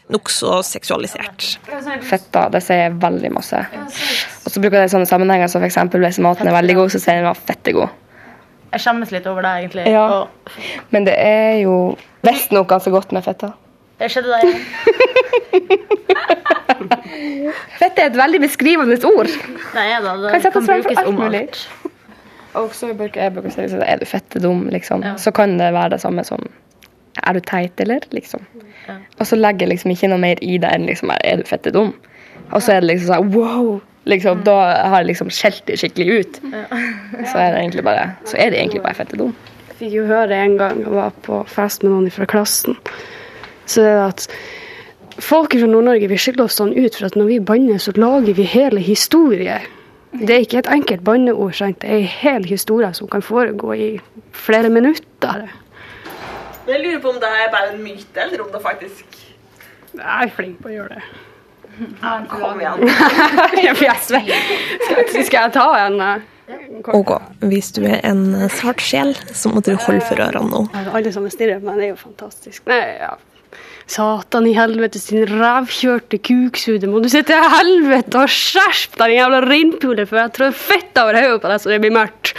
nokså 0.09 0.59
seksualisert. 0.65 1.45
Fetta, 2.09 2.47
det 2.53 2.61
sier 2.65 2.95
veldig 3.01 3.31
masse. 3.35 3.59
Og 4.43 4.51
så 4.51 4.61
bruker 4.61 4.79
jeg 4.79 4.87
det 4.87 4.91
i 4.91 4.93
sånne 4.95 5.09
sammenhenger 5.09 5.51
som 5.51 5.61
f.eks. 5.63 5.77
hvis 5.93 6.19
maten 6.25 6.49
er 6.49 6.55
veldig 6.57 6.75
god, 6.79 6.93
så 6.93 7.01
sier 7.03 7.21
den 7.21 7.29
at 7.31 7.41
fette 7.49 7.71
er 7.73 7.77
god. 7.77 7.97
Jeg 8.69 8.83
skjemmes 8.83 9.11
litt 9.13 9.25
over 9.29 9.41
det, 9.45 9.53
egentlig. 9.63 9.85
Ja. 9.89 10.05
Og 10.21 10.27
Men 10.93 11.05
det 11.07 11.15
er 11.17 11.59
jo 11.63 11.75
visstnok 12.25 12.67
ganske 12.69 12.91
godt 12.93 13.11
med 13.15 13.25
fetta. 13.25 13.53
det 13.99 14.11
skjedde 14.13 14.29
da 14.29 14.37
igjen. 14.43 14.61
Fett 17.79 17.97
er 17.99 18.09
et 18.09 18.17
veldig 18.17 18.41
beskrivende 18.43 18.97
ord. 19.09 19.27
Det 19.73 19.83
er 19.83 20.01
det. 20.05 20.13
Det 20.21 20.31
Kan 20.31 20.41
kan 20.41 20.51
fram 20.53 20.65
for 20.65 20.73
brukes 20.73 20.97
alt 20.97 21.07
om 21.07 21.15
mulig. 21.19 21.41
alt. 21.41 21.69
Og 22.59 22.73
så 22.73 22.93
bruker 22.97 23.21
jeg 23.23 23.33
bruker 23.33 23.49
å 23.49 23.53
si 23.53 23.61
er 23.85 23.99
du 24.01 24.05
fette 24.09 24.41
dum, 24.41 24.65
liksom. 24.73 25.03
Så 25.21 25.31
kan 25.35 25.57
det 25.59 25.71
være 25.73 25.95
det 25.95 26.01
samme 26.01 26.23
som 26.25 26.41
er 27.23 27.33
du 27.33 27.39
teit, 27.45 27.79
eller? 27.79 27.99
liksom. 28.15 28.45
Og 29.19 29.27
så 29.27 29.37
legger 29.39 29.67
jeg 29.67 29.75
liksom 29.75 29.93
ikke 29.93 30.09
noe 30.11 30.21
mer 30.21 30.41
i 30.45 30.57
det 30.61 30.71
enn 30.75 30.87
liksom, 30.89 31.13
er 31.23 31.41
du 31.41 31.47
fette 31.47 31.73
dum? 31.75 31.93
Og 32.49 32.61
så 32.63 32.75
er 32.75 32.83
det 32.83 32.93
liksom 32.93 33.13
sånn 33.13 33.31
wow! 33.35 33.79
Liksom, 34.09 34.43
Da 34.47 34.55
har 34.89 35.03
jeg 35.03 35.11
liksom 35.11 35.29
skjelt 35.33 35.65
det 35.67 35.77
skikkelig 35.77 36.19
ut. 36.19 36.39
Så 36.41 37.35
er 37.37 37.51
det 37.53 37.59
egentlig 37.59 37.83
bare, 37.85 38.07
så 38.25 38.39
er 38.39 38.53
det 38.53 38.61
egentlig 38.61 38.81
bare 38.85 38.97
fette 38.97 39.19
dum. 39.19 39.35
Jeg 39.69 39.75
fikk 39.81 39.97
jo 39.99 40.05
høre 40.09 40.35
en 40.35 40.55
gang 40.59 40.79
jeg 40.81 40.93
var 40.95 41.13
på 41.27 41.43
fest 41.47 41.83
med 41.85 41.93
noen 41.93 42.09
fra 42.11 42.25
klassen, 42.27 42.75
så 43.69 43.83
det 43.85 43.91
er 43.91 44.01
at 44.07 44.25
folk 45.21 45.53
fra 45.53 45.67
Nord-Norge 45.69 46.09
vi 46.09 46.17
skiller 46.19 46.47
oss 46.47 46.57
sånn 46.59 46.73
ut, 46.73 46.95
for 46.95 47.07
at 47.07 47.15
når 47.19 47.29
vi 47.29 47.37
banner, 47.51 47.79
så 47.79 47.93
lager 47.95 48.35
vi 48.35 48.47
hele 48.49 48.81
historier. 48.83 49.67
Det 50.11 50.33
er 50.33 50.43
ikke 50.43 50.63
et 50.63 50.71
enkelt 50.73 51.03
banneord, 51.05 51.53
sant? 51.53 51.79
det 51.83 51.89
er 51.89 52.01
en 52.01 52.13
hel 52.23 52.47
historie 52.49 52.89
som 52.97 53.07
kan 53.11 53.21
foregå 53.21 53.75
i 53.77 53.89
flere 54.33 54.71
minutter. 54.73 55.45
Jeg 56.69 56.83
lurer 56.83 56.99
på 57.01 57.13
om 57.13 57.19
det 57.21 57.29
er 57.33 57.49
bare 57.53 57.73
en 57.73 57.81
myte, 57.81 58.21
eller 58.21 58.43
om 58.43 58.51
det 58.53 58.61
faktisk 58.61 59.17
Jeg 59.95 60.05
er 60.05 60.33
flink 60.35 60.59
på 60.61 60.69
å 60.69 60.75
gjøre 60.75 60.99
det. 60.99 61.05
Kom 62.29 62.59
igjen. 62.59 62.83
Jeg. 63.65 63.77
Skal, 63.79 65.23
skal 65.23 65.45
jeg 65.45 65.53
ta 65.55 65.65
en 65.79 66.01
eh, 66.03 66.27
Ok, 66.97 67.13
hvis 67.45 67.71
du 67.77 67.83
er 67.87 68.01
en 68.09 68.49
svart 68.51 68.81
sjel, 68.83 69.13
så 69.37 69.51
må 69.53 69.61
du 69.63 69.71
holde 69.77 70.03
for 70.03 70.19
ørene 70.19 70.49
nå. 70.49 70.61
Alle 70.91 71.13
sammen 71.13 71.31
stirrer 71.31 71.61
på 71.61 71.69
meg, 71.69 71.79
det 71.79 71.87
er 71.87 71.91
jo 71.93 71.99
fantastisk. 72.01 72.65
Nei, 72.69 72.81
ja. 72.99 73.13
Satan 73.89 74.45
i 74.49 74.53
helvete, 74.57 74.99
sin 75.01 75.23
rævkjørte 75.29 76.19
kuksude. 76.25 76.89
Må 76.89 77.01
du 77.01 77.09
sitte 77.09 77.37
i 77.37 77.51
helvete 77.53 78.21
og 78.21 78.33
skjerpe 78.33 78.99
deg, 78.99 79.13
din 79.13 79.21
jævla 79.21 79.41
reinpule, 79.45 80.05
for 80.09 80.21
jeg 80.21 80.33
trår 80.35 80.57
fett 80.57 81.01
over 81.01 81.17
hodet 81.21 81.41
på 81.45 81.53
deg 81.53 81.63
så 81.63 81.73
det 81.73 81.79
blir 81.85 81.95
mørkt. 81.95 82.33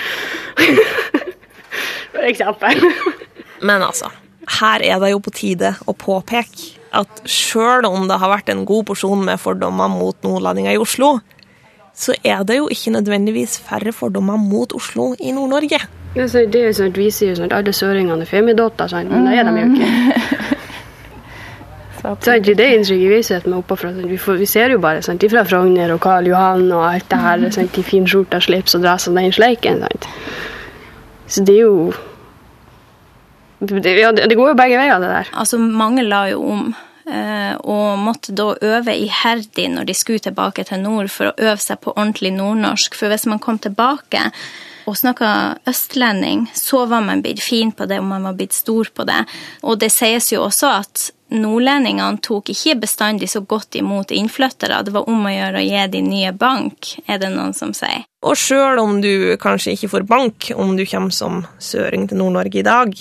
For 2.11 2.27
eksempel. 2.27 2.83
Men 3.63 3.83
altså, 3.87 4.11
her 4.59 4.83
er 4.83 5.01
det 5.03 5.13
jo 5.13 5.23
på 5.23 5.33
tide 5.35 5.75
å 5.87 5.95
påpeke 5.97 6.79
at 6.97 7.23
sjøl 7.29 7.87
om 7.87 8.09
det 8.11 8.19
har 8.19 8.33
vært 8.33 8.51
en 8.51 8.65
god 8.67 8.89
porsjon 8.89 9.23
med 9.29 9.39
fordommer 9.39 9.91
mot 9.93 10.17
nordlendinger 10.27 10.75
i 10.75 10.81
Oslo, 10.83 11.19
så 11.95 12.17
er 12.27 12.43
det 12.47 12.57
jo 12.59 12.69
ikke 12.73 12.95
nødvendigvis 12.97 13.59
færre 13.63 13.93
fordommer 13.95 14.41
mot 14.41 14.73
Oslo 14.75 15.13
i 15.19 15.35
Nord-Norge. 15.37 15.79
Ja, 16.17 16.27
det 16.27 16.59
er 16.59 16.71
jo 16.71 16.75
sånn 16.75 16.91
at 16.91 16.99
Vi 16.99 17.11
sier 17.15 17.31
jo 17.31 17.39
sånn 17.39 17.51
at 17.53 17.61
alle 17.61 17.75
søringene 17.77 18.27
er 18.27 18.31
femidotter, 18.31 18.91
sånn, 18.91 19.11
men 19.13 19.29
det 19.29 19.39
er 19.39 19.47
de 19.47 19.63
jo 19.63 19.69
ikke. 19.77 20.57
Så 22.01 22.15
Det 22.25 22.33
er 22.33 22.57
det 22.57 22.67
inntrykket 22.75 23.11
vi 23.13 23.23
sitter 23.23 23.51
med 23.51 23.59
oppafra. 23.59 23.91
Vi, 23.93 24.17
får, 24.17 24.39
vi 24.41 24.47
ser 24.49 24.73
jo 24.73 24.79
bare 24.81 25.03
sant? 25.05 25.25
fra 25.31 25.43
Frogner 25.45 25.93
og 25.93 26.01
Karl 26.01 26.31
Johan 26.31 26.71
og 26.73 26.85
alt 26.87 27.11
det 27.11 27.19
her. 27.21 27.43
Sånn, 27.53 27.69
de 27.75 27.85
finskjorta, 27.85 28.41
slips 28.41 28.79
og 28.79 28.87
dress 28.87 29.09
og 29.11 29.19
den 29.19 29.35
sleiken. 29.37 29.83
Sant? 29.85 30.09
Så 31.29 31.45
det 31.45 31.59
er 31.59 31.67
jo 31.67 31.91
det, 33.61 33.97
ja, 34.01 34.13
det 34.13 34.29
det 34.31 34.37
går 34.39 34.53
jo 34.53 34.59
begge 34.59 34.79
veier, 34.81 35.01
det 35.03 35.11
der. 35.13 35.29
Altså, 35.37 35.59
mange 35.59 36.03
la 36.07 36.25
jo 36.31 36.41
om. 36.53 36.75
eh, 37.07 37.55
Og 37.65 37.99
måtte 37.99 38.33
da 38.35 38.55
øve 38.63 38.95
iherdig 38.95 39.69
når 39.71 39.87
de 39.87 39.95
skulle 39.95 40.19
tilbake 40.23 40.65
til 40.65 40.81
nord, 40.81 41.09
for 41.11 41.31
å 41.31 41.37
øve 41.39 41.59
seg 41.59 41.81
på 41.81 41.95
ordentlig 41.97 42.33
nordnorsk. 42.33 42.95
For 42.95 43.09
hvis 43.09 43.27
man 43.27 43.39
kom 43.39 43.59
tilbake 43.59 44.31
og 44.87 44.97
snakka 44.97 45.59
østlending, 45.67 46.49
så 46.55 46.87
var 46.89 47.03
man 47.03 47.23
blitt 47.23 47.43
fin 47.43 47.73
på 47.73 47.87
det, 47.87 47.99
og 47.99 48.05
man 48.05 48.23
var 48.23 48.33
blitt 48.39 48.53
stor 48.57 48.89
på 48.95 49.05
det. 49.07 49.25
Og 49.63 49.79
det 49.79 49.91
sies 49.93 50.33
jo 50.33 50.45
også 50.47 50.71
at 50.81 51.11
nordlendingene 51.31 52.19
tok 52.23 52.49
ikke 52.51 52.79
bestandig 52.81 53.29
så 53.31 53.41
godt 53.47 53.77
imot 53.79 54.11
innflyttere. 54.11 54.81
Det 54.85 54.93
var 54.95 55.09
om 55.09 55.27
å 55.27 55.31
gjøre 55.31 55.61
å 55.61 55.67
gi 55.67 55.85
de 55.93 56.01
nye 56.03 56.33
bank, 56.33 56.95
er 57.07 57.19
det 57.23 57.31
noen 57.31 57.55
som 57.55 57.75
sier. 57.77 58.07
Og 58.23 58.37
sjøl 58.37 58.81
om 58.83 59.01
du 59.01 59.37
kanskje 59.41 59.77
ikke 59.77 59.93
får 59.93 60.07
bank 60.09 60.51
om 60.57 60.77
du 60.77 60.85
kommer 60.87 61.15
som 61.15 61.45
søring 61.59 62.09
til 62.09 62.19
Nord-Norge 62.19 62.59
i 62.61 62.67
dag, 62.67 62.95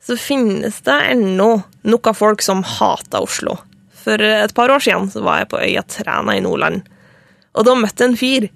så 0.00 0.16
finnes 0.16 0.80
det 0.86 0.96
ennå 1.12 1.50
noen 1.86 2.16
folk 2.16 2.42
som 2.42 2.62
hater 2.64 3.22
Oslo. 3.26 3.58
For 4.00 4.16
et 4.24 4.54
par 4.56 4.72
år 4.72 4.80
siden 4.80 5.10
så 5.12 5.20
var 5.24 5.42
jeg 5.42 5.50
på 5.52 5.60
øya 5.60 5.82
Træna 5.84 6.36
i 6.38 6.44
Nordland, 6.44 6.86
og 7.52 7.66
da 7.66 7.74
møtte 7.76 8.06
jeg 8.06 8.12
en 8.12 8.20
fyr 8.20 8.46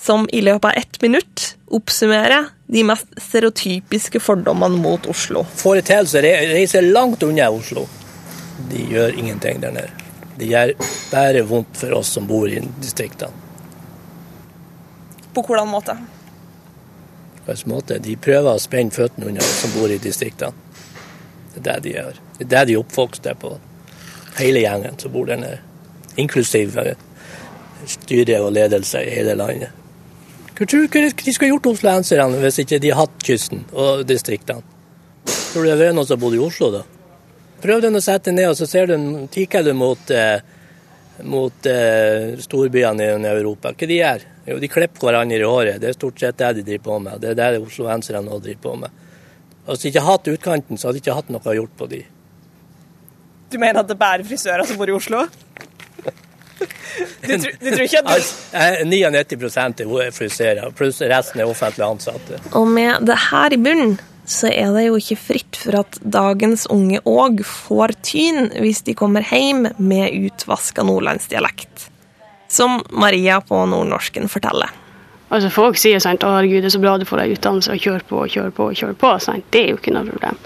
som 0.00 0.24
i 0.32 0.40
løpet 0.42 0.70
av 0.70 0.78
ett 0.80 0.96
minutt 1.02 1.42
oppsummerer 1.74 2.48
de 2.72 2.82
mest 2.86 3.10
stereotypiske 3.20 4.20
fordommene 4.22 4.80
mot 4.80 5.06
Oslo. 5.10 5.44
Foreteelser 5.60 6.24
re- 6.24 6.48
reiser 6.54 6.86
langt 6.86 7.22
unna 7.22 7.50
Oslo. 7.52 7.84
De 8.70 8.80
gjør 8.90 9.14
ingenting 9.18 9.60
der 9.62 9.74
nede. 9.74 9.90
Det 10.38 10.48
gjør 10.50 10.72
bare 11.12 11.44
vondt 11.46 11.76
for 11.78 11.94
oss 12.00 12.10
som 12.16 12.26
bor 12.26 12.48
i 12.50 12.58
distriktene. 12.82 13.30
På 15.34 15.42
hvordan 15.42 15.68
måte? 15.70 15.94
På 17.44 17.50
hvilken 17.52 17.70
måte. 17.74 17.98
De 18.02 18.16
prøver 18.16 18.54
å 18.54 18.62
spenne 18.62 18.94
føttene 18.94 19.28
unna 19.30 19.42
oss 19.42 19.60
som 19.62 19.74
bor 19.76 19.90
i 19.90 19.98
distriktene. 20.02 20.54
Det 21.54 21.60
er 21.60 21.66
det 21.66 21.82
de 21.84 21.94
gjør. 21.94 22.20
Det 22.38 22.44
er 22.44 22.50
det 22.56 22.66
de 22.68 22.76
er 22.76 22.82
oppvokst 22.82 23.30
på. 23.40 23.54
Hele 24.40 24.64
gjengen 24.64 24.98
som 24.98 25.12
bor 25.14 25.26
der 25.30 25.40
nede. 25.40 25.60
Inklusiv 26.16 26.74
styre 27.86 28.40
og 28.42 28.52
ledelse 28.54 29.02
i 29.04 29.14
hele 29.18 29.36
landet. 29.38 29.70
Hva 30.54 30.66
tror 30.70 30.86
du 30.86 30.98
de 31.02 31.32
skulle 31.34 31.50
gjort 31.50 31.66
osloenserne 31.72 32.38
hvis 32.42 32.60
ikke 32.62 32.78
de 32.82 32.92
hatt 32.94 33.14
kysten 33.26 33.64
og 33.72 34.04
distriktene? 34.06 34.62
Tror 35.24 35.64
du 35.64 35.70
det 35.70 35.88
er 35.88 35.96
noen 35.96 36.06
som 36.06 36.20
bodde 36.20 36.38
i 36.38 36.42
Oslo, 36.42 36.70
da? 36.70 36.82
Prøv 37.64 37.80
den 37.80 37.96
å 37.96 38.02
sette 38.04 38.28
den 38.28 38.38
ned, 38.38 38.50
og 38.52 38.58
så 38.58 38.68
ser 38.68 38.90
du, 38.90 38.94
tikker 39.32 39.64
du 39.64 39.72
mot, 39.74 40.10
eh, 40.12 40.42
mot 41.24 41.66
eh, 41.70 42.34
storbyene 42.44 43.06
i 43.06 43.30
Europa. 43.30 43.72
Hva 43.72 43.88
de 43.88 43.98
gjør? 43.98 44.26
Jo, 44.50 44.58
de 44.60 44.68
klipper 44.68 45.08
hverandre 45.08 45.38
i 45.40 45.46
håret. 45.48 45.80
Det 45.80 45.90
er 45.90 45.96
stort 45.96 46.20
sett 46.20 46.38
det 46.38 46.52
de 46.58 46.66
driver 46.68 46.84
på 46.84 46.98
med. 47.06 47.22
Det 47.24 47.32
er 47.32 47.56
det 47.56 47.62
osloenserne 47.64 48.26
nå 48.26 48.38
driver 48.44 48.62
på 48.66 48.74
med. 48.82 49.03
Hvis 49.66 49.80
de 49.84 49.88
ikke 49.90 50.02
hadde 50.04 50.12
hatt 50.18 50.32
utkanten, 50.34 50.78
så 50.78 50.88
hadde 50.88 50.98
de 50.98 51.04
ikke 51.04 51.16
hatt 51.16 51.30
noe 51.32 51.54
gjort 51.56 51.74
på 51.78 51.88
de. 51.88 52.02
Du 53.52 53.58
mener 53.62 53.80
at 53.80 53.88
det 53.88 53.94
er 53.96 54.02
bare 54.02 54.26
frisører 54.26 54.66
som 54.68 54.76
bor 54.80 54.90
i 54.90 54.96
Oslo? 54.96 55.24
Du, 57.24 57.32
tror- 57.40 57.54
du 57.58 57.70
tror 57.72 57.82
ikke 57.82 57.98
at 57.98 58.06
du 58.06 58.12
Altså, 58.14 58.34
99% 58.86 59.80
er 59.82 60.10
frisører, 60.14 60.68
pluss 60.78 61.00
resten 61.10 61.40
er 61.42 61.48
offentlig 61.50 61.82
ansatte. 61.86 62.38
Og 62.54 62.68
med 62.70 63.02
det 63.08 63.16
her 63.30 63.56
i 63.56 63.58
bunnen, 63.58 63.96
så 64.28 64.48
er 64.52 64.70
det 64.76 64.84
jo 64.86 64.94
ikke 65.00 65.16
fritt 65.18 65.58
for 65.58 65.80
at 65.80 65.98
dagens 66.04 66.66
unge 66.72 67.00
òg 67.08 67.42
får 67.48 67.96
tyn 68.06 68.46
hvis 68.62 68.84
de 68.86 68.94
kommer 68.96 69.26
hjem 69.26 69.66
med 69.82 70.14
utvaska 70.28 70.84
nordlandsdialekt. 70.86 71.88
Som 72.48 72.78
Maria 72.94 73.40
på 73.44 73.58
Nordnorsken 73.66 74.30
forteller. 74.30 74.70
Altså 75.32 75.50
Folk 75.50 75.78
sier 75.80 76.02
sant, 76.02 76.24
å 76.24 76.34
herregud, 76.36 76.62
det 76.62 76.70
er 76.70 76.76
så 76.76 76.82
bra 76.82 76.98
du 77.00 77.06
får 77.08 77.22
deg 77.22 77.34
utdannelse 77.38 77.72
og 77.72 77.82
kjør 77.82 78.04
på 78.08 78.20
og 78.22 78.30
kjør 78.34 78.50
på. 78.54 78.68
og 78.70 78.78
kjør 78.78 78.94
på, 79.00 79.12
sant? 79.24 79.46
Det 79.50 79.62
er 79.62 79.72
jo 79.72 79.80
ikke 79.80 79.94
noe 79.94 80.06
problem. 80.10 80.38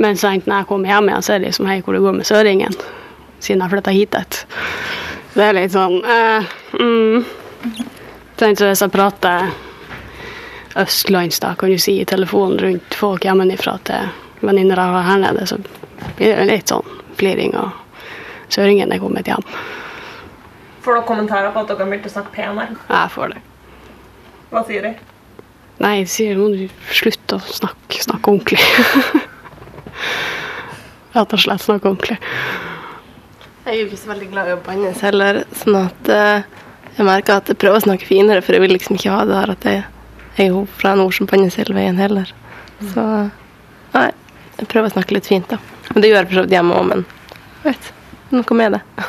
Men 0.00 0.16
sant, 0.16 0.46
når 0.46 0.62
jeg 0.62 0.68
kommer 0.70 0.92
hjem 0.92 1.10
igjen, 1.10 1.26
så 1.26 1.34
er 1.34 1.40
det 1.40 1.50
liksom 1.50 1.66
hei, 1.68 1.80
hvor 1.82 1.96
det 1.96 2.04
går 2.04 2.16
med 2.20 2.28
søringen. 2.28 2.78
Siden 3.40 3.64
jeg 3.64 3.72
flytta 3.74 3.96
hit. 3.96 4.14
et. 4.14 4.46
Det 5.34 5.44
er 5.44 5.56
litt 5.56 5.74
sånn 5.74 6.00
eh, 6.04 6.54
mm. 6.78 7.26
Tenk 8.40 8.58
så 8.58 8.70
Hvis 8.70 8.82
jeg 8.82 8.92
prater 8.94 9.50
østlands, 10.80 11.40
da, 11.42 11.52
kan 11.58 11.70
du 11.70 11.78
si, 11.78 11.98
i 12.00 12.06
telefonen 12.08 12.58
rundt 12.62 12.94
folk 12.96 13.26
hjemmefra 13.26 13.76
til 13.84 14.08
venninner 14.40 14.78
jeg 14.78 14.94
har 14.94 15.06
her 15.10 15.20
nede, 15.20 15.46
så 15.46 15.58
blir 16.16 16.38
det 16.38 16.46
litt 16.48 16.72
sånn 16.72 16.86
fliring 17.18 17.56
og 17.58 17.74
søringen 18.54 18.92
er 18.92 19.02
kommet 19.02 19.28
hjem. 19.28 19.44
Får 20.80 20.96
dere 20.96 21.06
kommentarer 21.10 21.52
på 21.52 21.60
at 21.60 21.72
dere 21.72 21.84
begynte 21.84 22.08
å 22.08 22.14
snakke 22.14 22.32
penere? 22.38 22.78
Jeg 22.88 23.12
får 23.12 23.34
det. 23.34 23.42
Hva 24.50 24.64
sier 24.68 24.86
de? 24.86 24.94
Nei, 25.80 25.94
de 26.02 26.08
sier 26.12 26.36
må 26.36 26.50
du 26.52 26.66
slutte 26.92 27.38
å 27.38 27.44
snakke, 27.58 28.02
snakke 28.04 28.32
ordentlig. 28.32 28.60
Rett 31.14 31.36
og 31.36 31.42
slett 31.42 31.64
snakke 31.64 31.88
ordentlig. 31.88 32.18
Jeg 33.64 33.72
er 33.72 33.78
jo 33.80 33.86
ikke 33.88 34.00
så 34.02 34.10
veldig 34.10 34.28
glad 34.32 34.50
i 34.50 34.56
å 34.56 34.60
bannes 34.66 35.00
heller, 35.04 35.44
sånn 35.62 35.78
at 35.78 36.10
uh, 36.10 36.42
jeg 36.96 37.06
merker 37.06 37.38
at 37.38 37.48
jeg 37.50 37.58
prøver 37.60 37.78
å 37.78 37.86
snakke 37.86 38.08
finere, 38.08 38.42
for 38.44 38.56
jeg 38.56 38.64
vil 38.64 38.74
liksom 38.74 38.98
ikke 38.98 39.14
ha 39.14 39.24
det 39.28 39.36
der 39.36 39.54
at 39.54 39.66
jeg 39.68 39.80
jeg 40.36 40.46
er 40.46 40.54
jo 40.54 40.66
fra 40.78 40.94
nord 40.96 41.12
som 41.12 41.28
bannes 41.28 41.56
hele 41.58 41.74
veien 41.76 41.98
heller. 42.00 42.30
Så 42.94 43.02
nei, 43.92 44.10
jeg 44.56 44.68
prøver 44.70 44.88
å 44.88 44.94
snakke 44.94 45.16
litt 45.16 45.28
fint, 45.28 45.50
da. 45.50 45.58
Men 45.90 46.00
det 46.02 46.10
gjør 46.10 46.20
jeg 46.20 46.28
for 46.28 46.38
så 46.38 46.44
vidt 46.46 46.54
hjemme 46.54 46.76
òg, 46.78 46.86
men 46.88 47.02
vet, 47.64 47.90
noe 48.32 48.56
med 48.56 48.76
det. 48.76 49.08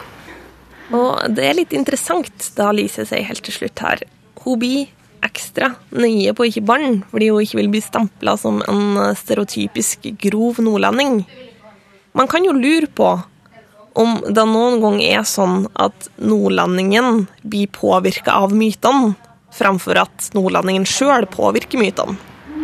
Og 0.97 1.35
det 1.37 1.45
er 1.47 1.55
litt 1.55 1.75
interessant, 1.77 2.49
da 2.57 2.71
Lise 2.75 3.05
sier 3.07 3.27
helt 3.29 3.45
til 3.45 3.55
slutt 3.55 3.83
her. 3.85 4.03
Hun 4.43 4.59
blir 4.59 4.89
ekstra 5.25 5.73
nøye 5.93 6.33
på 6.37 6.47
ikke 6.49 6.63
banne, 6.65 7.01
fordi 7.11 7.29
hun 7.31 7.45
ikke 7.45 7.59
vil 7.61 7.71
bli 7.73 7.81
stempla 7.83 8.35
som 8.39 8.61
en 8.69 9.15
stereotypisk 9.17 10.11
grov 10.21 10.61
nordlending. 10.63 11.21
Man 12.17 12.27
kan 12.31 12.45
jo 12.45 12.55
lure 12.55 12.89
på 12.91 13.11
om 13.93 14.21
det 14.27 14.45
noen 14.47 14.79
gang 14.83 14.99
er 15.03 15.25
sånn 15.27 15.65
at 15.79 16.07
nordlendingen 16.19 17.25
blir 17.43 17.71
påvirka 17.75 18.37
av 18.39 18.55
mytene, 18.55 19.15
framfor 19.51 19.99
at 20.05 20.29
nordlendingen 20.35 20.87
sjøl 20.87 21.27
påvirker 21.27 21.81
mytene. 21.81 22.15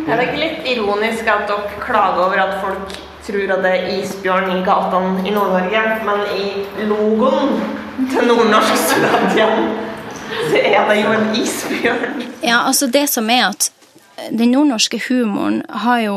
Er 0.08 0.16
det 0.16 0.30
ikke 0.30 0.40
litt 0.40 0.70
ironisk 0.72 1.26
at 1.28 1.44
dere 1.50 1.82
klager 1.82 2.24
over 2.24 2.40
at 2.40 2.54
folk 2.62 2.94
tror 3.26 3.50
at 3.58 3.60
det 3.64 3.72
er 3.76 3.90
isbjørn 3.98 4.54
i 4.54 4.62
gatene 4.64 5.26
i 5.28 5.34
Nord-Norge, 5.34 5.82
men 6.08 6.22
i 6.32 6.86
logoen 6.88 7.58
til 8.08 8.24
Nordnorsk 8.30 8.78
studenthjem 8.86 9.87
så 10.28 10.60
er 10.60 10.88
det 10.88 11.00
jo 11.00 11.12
en 11.14 11.28
isbjørn? 11.36 12.22
Ja, 12.42 12.62
altså 12.62 12.88
det 12.92 13.06
som 13.10 13.30
er 13.30 13.50
at 13.50 13.70
den 14.34 14.52
nordnorske 14.52 15.00
humoren 15.08 15.62
har 15.68 16.00
jo 16.04 16.16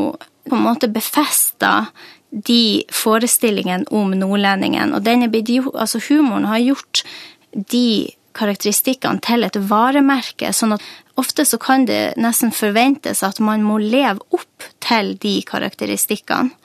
på 0.49 0.57
en 0.57 0.65
måte 0.65 0.89
befesta 0.91 1.91
de 2.31 2.83
forestillingene 2.91 3.91
om 3.91 4.13
nordlendingen. 4.15 4.95
Og 4.95 5.03
denne, 5.05 5.29
altså 5.75 6.01
humoren 6.07 6.47
har 6.49 6.63
gjort 6.63 7.03
de 7.51 8.11
karakteristikkene 8.37 9.19
til 9.23 9.43
et 9.43 9.57
varemerke. 9.69 10.53
sånn 10.53 10.77
at 10.77 10.85
ofte 11.19 11.45
så 11.45 11.59
kan 11.59 11.85
det 11.85 12.15
nesten 12.17 12.51
forventes 12.55 13.23
at 13.23 13.39
man 13.39 13.63
må 13.63 13.77
leve 13.77 14.23
opp 14.31 14.69
til 14.79 15.17
de 15.21 15.41
karakteristikkene. 15.47 16.55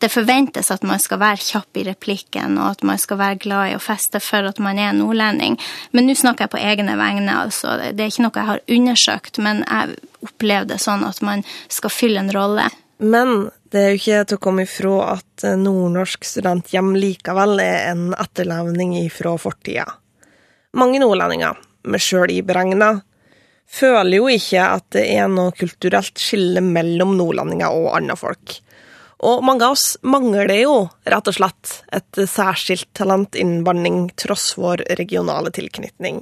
Det 0.00 0.10
forventes 0.12 0.70
at 0.74 0.84
man 0.86 1.00
skal 1.02 1.20
være 1.22 1.42
kjapp 1.42 1.78
i 1.80 1.84
replikken, 1.86 2.58
og 2.58 2.74
at 2.74 2.84
man 2.86 3.00
skal 3.00 3.20
være 3.20 3.40
glad 3.44 3.72
i 3.72 3.76
å 3.76 3.82
feste 3.82 4.20
for 4.22 4.46
at 4.48 4.60
man 4.62 4.78
er 4.80 4.94
nordlending. 4.96 5.58
Men 5.92 6.08
nå 6.08 6.16
snakker 6.18 6.46
jeg 6.46 6.54
på 6.54 6.62
egne 6.62 6.96
vegne, 7.00 7.36
altså. 7.46 7.76
Det 7.92 8.04
er 8.04 8.12
ikke 8.12 8.26
noe 8.26 8.40
jeg 8.40 8.50
har 8.50 8.64
undersøkt, 8.78 9.42
men 9.44 9.62
jeg 9.64 9.98
opplever 10.24 10.70
det 10.72 10.80
sånn 10.82 11.04
at 11.06 11.20
man 11.24 11.44
skal 11.72 11.92
fylle 11.92 12.24
en 12.24 12.32
rolle. 12.34 12.68
Men 13.04 13.48
det 13.74 13.80
er 13.80 13.90
jo 13.90 14.00
ikke 14.00 14.20
til 14.28 14.38
å 14.38 14.42
komme 14.42 14.64
ifra 14.68 14.98
at 15.16 15.46
Nordnorsk 15.58 16.26
studenthjem 16.28 16.92
likevel 16.96 17.58
er 17.62 17.90
en 17.90 18.12
etterlevning 18.14 18.94
ifra 19.00 19.34
fortida. 19.40 19.88
Mange 20.78 21.00
nordlendinger, 21.02 21.58
meg 21.90 22.02
sjøl 22.02 22.32
iberegna, 22.34 22.94
føler 23.70 24.18
jo 24.18 24.28
ikke 24.30 24.62
at 24.76 24.86
det 24.94 25.04
er 25.16 25.28
noe 25.30 25.54
kulturelt 25.56 26.20
skille 26.20 26.62
mellom 26.64 27.16
nordlendinger 27.18 27.74
og 27.74 27.92
andre 27.98 28.16
folk. 28.18 28.58
Og 29.24 29.40
mange 29.44 29.64
av 29.64 29.72
oss 29.72 29.94
mangler 30.04 30.50
jo 30.58 30.76
rett 31.08 31.28
og 31.30 31.36
slett 31.38 31.78
et 31.96 32.18
særskilt 32.28 32.90
talent 32.96 33.36
innen 33.40 33.62
banning, 33.64 34.10
tross 34.20 34.52
vår 34.60 34.84
regionale 34.98 35.52
tilknytning. 35.54 36.20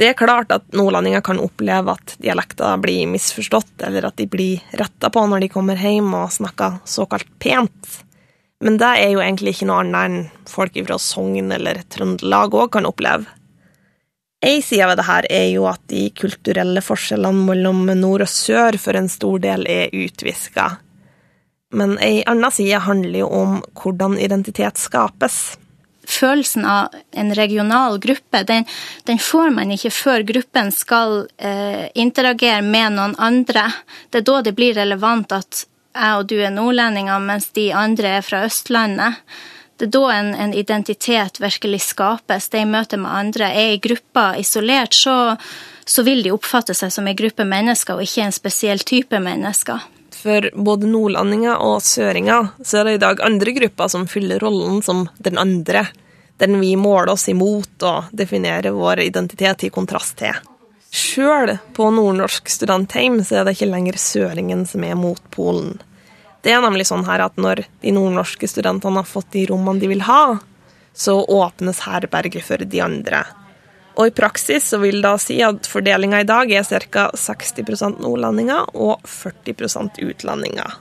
Det 0.00 0.08
er 0.08 0.16
klart 0.18 0.50
at 0.54 0.64
nordlendinger 0.72 1.22
kan 1.22 1.38
oppleve 1.38 1.92
at 1.92 2.14
dialekter 2.24 2.80
blir 2.80 3.06
misforstått, 3.12 3.74
eller 3.84 4.08
at 4.08 4.16
de 4.16 4.26
blir 4.32 4.62
retta 4.80 5.10
på 5.12 5.22
når 5.28 5.44
de 5.44 5.50
kommer 5.52 5.78
hjem 5.78 6.08
og 6.16 6.32
snakker 6.34 6.80
såkalt 6.88 7.28
pent. 7.38 8.00
Men 8.64 8.80
det 8.80 8.90
er 9.04 9.12
jo 9.12 9.22
egentlig 9.22 9.54
ikke 9.54 9.68
noe 9.68 9.84
annet 9.84 10.08
enn 10.08 10.48
folk 10.48 10.74
fra 10.88 10.98
Sogn 11.00 11.52
eller 11.52 11.82
Trøndelag 11.92 12.56
òg 12.56 12.72
kan 12.74 12.88
oppleve. 12.88 13.28
Ei 14.40 14.62
side 14.64 14.88
ved 14.88 14.96
det 14.96 15.04
her 15.04 15.26
er 15.28 15.48
jo 15.52 15.66
at 15.68 15.82
de 15.92 16.06
kulturelle 16.16 16.80
forskjellene 16.80 17.44
mellom 17.44 17.84
nord 18.00 18.24
og 18.24 18.32
sør 18.32 18.80
for 18.80 18.96
en 18.96 19.08
stor 19.12 19.36
del 19.44 19.68
er 19.68 19.92
utviska. 19.92 20.78
Men 21.70 21.98
ei 22.02 22.22
anna 22.26 22.50
side 22.50 22.82
handler 22.82 23.22
jo 23.22 23.28
om 23.30 23.58
hvordan 23.78 24.18
identitet 24.18 24.78
skapes 24.78 25.42
følelsen 26.10 26.64
av 26.64 26.88
en 27.10 27.34
regional 27.34 27.98
gruppe, 27.98 28.42
den, 28.42 28.64
den 29.04 29.18
får 29.18 29.50
man 29.50 29.72
ikke 29.72 29.92
før 29.94 30.24
gruppen 30.26 30.72
skal 30.74 31.26
eh, 31.38 31.86
interagere 31.94 32.62
med 32.62 32.96
noen 32.96 33.14
andre. 33.18 33.68
Det 34.10 34.22
er 34.22 34.26
da 34.26 34.40
det 34.46 34.56
blir 34.58 34.74
relevant 34.78 35.32
at 35.32 35.64
jeg 35.90 36.18
og 36.20 36.28
du 36.30 36.36
er 36.38 36.52
nordlendinger, 36.54 37.18
mens 37.22 37.50
de 37.56 37.70
andre 37.74 38.18
er 38.18 38.26
fra 38.26 38.44
Østlandet. 38.46 39.22
Det 39.80 39.88
er 39.88 39.94
da 39.96 40.04
en, 40.14 40.34
en 40.34 40.52
identitet 40.54 41.40
virkelig 41.42 41.80
skapes. 41.88 42.50
Det 42.52 42.62
i 42.62 42.68
møte 42.68 42.98
med 43.00 43.10
andre. 43.10 43.48
Er 43.50 43.74
i 43.74 43.80
gruppa 43.82 44.34
isolert, 44.38 44.94
så, 44.94 45.34
så 45.88 46.04
vil 46.06 46.22
de 46.22 46.34
oppfatte 46.34 46.76
seg 46.76 46.92
som 46.94 47.08
en 47.08 47.16
gruppe 47.16 47.46
mennesker, 47.48 47.96
og 47.96 48.06
ikke 48.06 48.28
en 48.28 48.36
spesiell 48.36 48.84
type 48.86 49.18
mennesker. 49.24 49.88
For 50.20 50.50
både 50.52 50.88
nordlendinger 50.90 51.62
og 51.64 51.80
søringer 51.84 52.52
så 52.60 52.80
er 52.80 52.88
det 52.88 52.98
i 52.98 53.02
dag 53.06 53.22
andre 53.24 53.54
grupper 53.56 53.88
som 53.88 54.08
fyller 54.10 54.42
rollen 54.42 54.82
som 54.84 55.06
den 55.24 55.40
andre 55.40 55.86
den 56.40 56.60
vi 56.60 56.72
måler 56.76 57.12
oss 57.12 57.28
imot 57.28 57.84
og 57.84 58.12
definerer 58.16 58.72
vår 58.72 59.02
identitet 59.04 59.66
i 59.66 59.70
kontrast 59.72 60.16
til. 60.22 60.36
Sjøl 60.90 61.52
på 61.76 61.90
nordnorsk 61.92 62.48
studentheim 62.48 63.20
så 63.24 63.40
er 63.40 63.44
det 63.44 63.58
ikke 63.58 63.68
lenger 63.68 63.98
søringen 64.00 64.64
som 64.66 64.86
er 64.88 64.96
motpolen. 64.98 65.76
Det 66.40 66.54
er 66.56 66.64
nemlig 66.64 66.88
sånn 66.88 67.04
her 67.04 67.26
at 67.26 67.36
når 67.36 67.66
de 67.84 67.92
nordnorske 67.92 68.48
studentene 68.48 69.02
har 69.02 69.08
fått 69.08 69.28
de 69.36 69.44
rommene 69.50 69.82
de 69.82 69.90
vil 69.92 70.06
ha, 70.08 70.38
så 70.96 71.18
åpnes 71.20 71.84
herberget 71.84 72.46
for 72.46 72.64
de 72.64 72.80
andre. 72.82 73.22
Og 73.98 74.06
i 74.06 74.14
praksis 74.14 74.68
så 74.72 74.78
vil 74.82 75.00
det 75.02 75.16
si 75.22 75.40
at 75.44 75.66
fordelinga 75.68 76.22
i 76.22 76.28
dag 76.28 76.52
er 76.52 76.64
ca. 76.64 77.08
60% 77.16 78.00
nordlendinger 78.02 78.70
og 78.74 79.02
40% 79.04 80.00
utlendinger. 80.06 80.78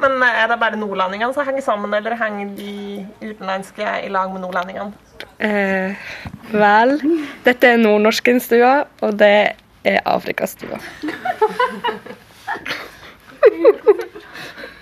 Men 0.00 0.22
eh, 0.22 0.42
er 0.42 0.48
det 0.48 0.58
bare 0.60 0.80
nordlendingene 0.80 1.34
som 1.36 1.46
henger 1.46 1.64
sammen, 1.64 1.94
eller 1.96 2.16
henger 2.20 2.52
de 2.56 3.06
utenlandske 3.22 3.86
i 4.04 4.12
lag 4.12 4.32
med 4.32 4.44
nordlendingene? 4.44 4.92
Eh, 5.40 5.92
vel, 6.52 6.96
dette 7.44 7.74
er 7.74 7.80
nordnorskenstua, 7.80 8.72
og 9.04 9.18
det 9.20 9.34
er 9.84 10.00
Afrikastua. 10.08 10.78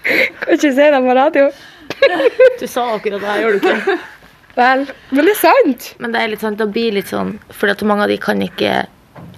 kan 0.09 0.55
ikke 0.55 0.73
si 0.75 0.77
det 0.77 1.03
på 1.07 1.19
radio. 1.19 1.51
du 2.61 2.67
sa 2.67 2.87
akkurat 2.95 3.21
det, 3.23 3.41
gjør 3.43 3.51
du 3.57 3.59
ikke? 3.59 3.99
Vel, 4.59 4.89
men 5.15 5.29
det 5.29 5.35
er 5.37 5.39
sant. 5.41 5.93
Men 6.03 6.15
det 6.15 6.21
er 6.21 6.33
litt 6.33 6.43
sånn, 6.43 6.57
det 6.59 6.67
blir 6.75 6.97
litt 6.97 7.11
sånn 7.13 7.37
For 7.55 7.71
mange 7.87 8.09
av 8.09 8.11
de 8.11 8.17
kan 8.23 8.41
ikke 8.43 8.87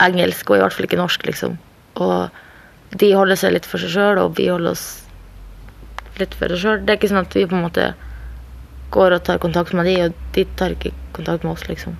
engelsk, 0.01 0.49
og 0.49 0.57
i 0.57 0.63
hvert 0.63 0.77
fall 0.77 0.89
ikke 0.89 1.01
norsk, 1.01 1.27
liksom. 1.29 1.59
Og 2.01 2.97
de 3.01 3.11
holder 3.15 3.39
seg 3.39 3.55
litt 3.55 3.69
for 3.69 3.83
seg 3.83 3.93
sjøl, 3.93 4.21
og 4.23 4.39
vi 4.39 4.49
holder 4.49 4.73
oss 4.73 4.87
litt 6.21 6.37
for 6.37 6.53
oss 6.53 6.63
sjøl. 6.65 6.81
Det 6.85 6.95
er 6.95 7.01
ikke 7.01 7.13
sånn 7.13 7.27
at 7.27 7.37
vi 7.37 7.47
på 7.49 7.57
en 7.57 7.67
måte 7.67 7.91
går 8.95 9.17
og 9.17 9.25
tar 9.27 9.43
kontakt 9.43 9.77
med 9.77 9.87
de, 9.87 9.97
og 10.07 10.25
de 10.35 10.47
tar 10.59 10.75
ikke 10.75 10.95
kontakt 11.17 11.45
med 11.45 11.53
oss, 11.53 11.69
liksom. 11.69 11.99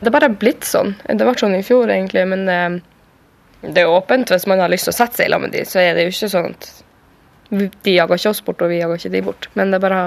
Det 0.00 0.10
er 0.10 0.14
bare 0.14 0.30
blitt 0.30 0.66
sånn. 0.68 0.94
Det 1.08 1.20
ble 1.20 1.34
sånn 1.40 1.58
i 1.58 1.64
fjor, 1.66 1.90
egentlig, 1.90 2.24
men 2.30 2.48
eh, 2.52 2.78
det 3.66 3.82
er 3.82 3.92
åpent. 3.92 4.30
Hvis 4.32 4.46
man 4.50 4.62
har 4.62 4.72
lyst 4.72 4.88
til 4.88 4.94
å 4.94 4.96
sette 4.96 5.20
seg 5.20 5.32
sammen 5.32 5.50
med 5.50 5.58
de, 5.58 5.66
så 5.68 5.82
er 5.82 5.96
det 5.96 6.06
jo 6.06 6.14
ikke 6.14 6.32
sånn 6.32 6.50
at 6.52 6.70
de 7.54 7.94
jager 7.94 8.18
ikke 8.18 8.32
oss 8.32 8.42
bort, 8.44 8.62
og 8.64 8.72
vi 8.72 8.80
jager 8.80 9.00
ikke 9.00 9.14
de 9.14 9.22
bort. 9.26 9.50
Men 9.58 9.72
det 9.72 9.78
er 9.78 9.84
bare 9.84 10.02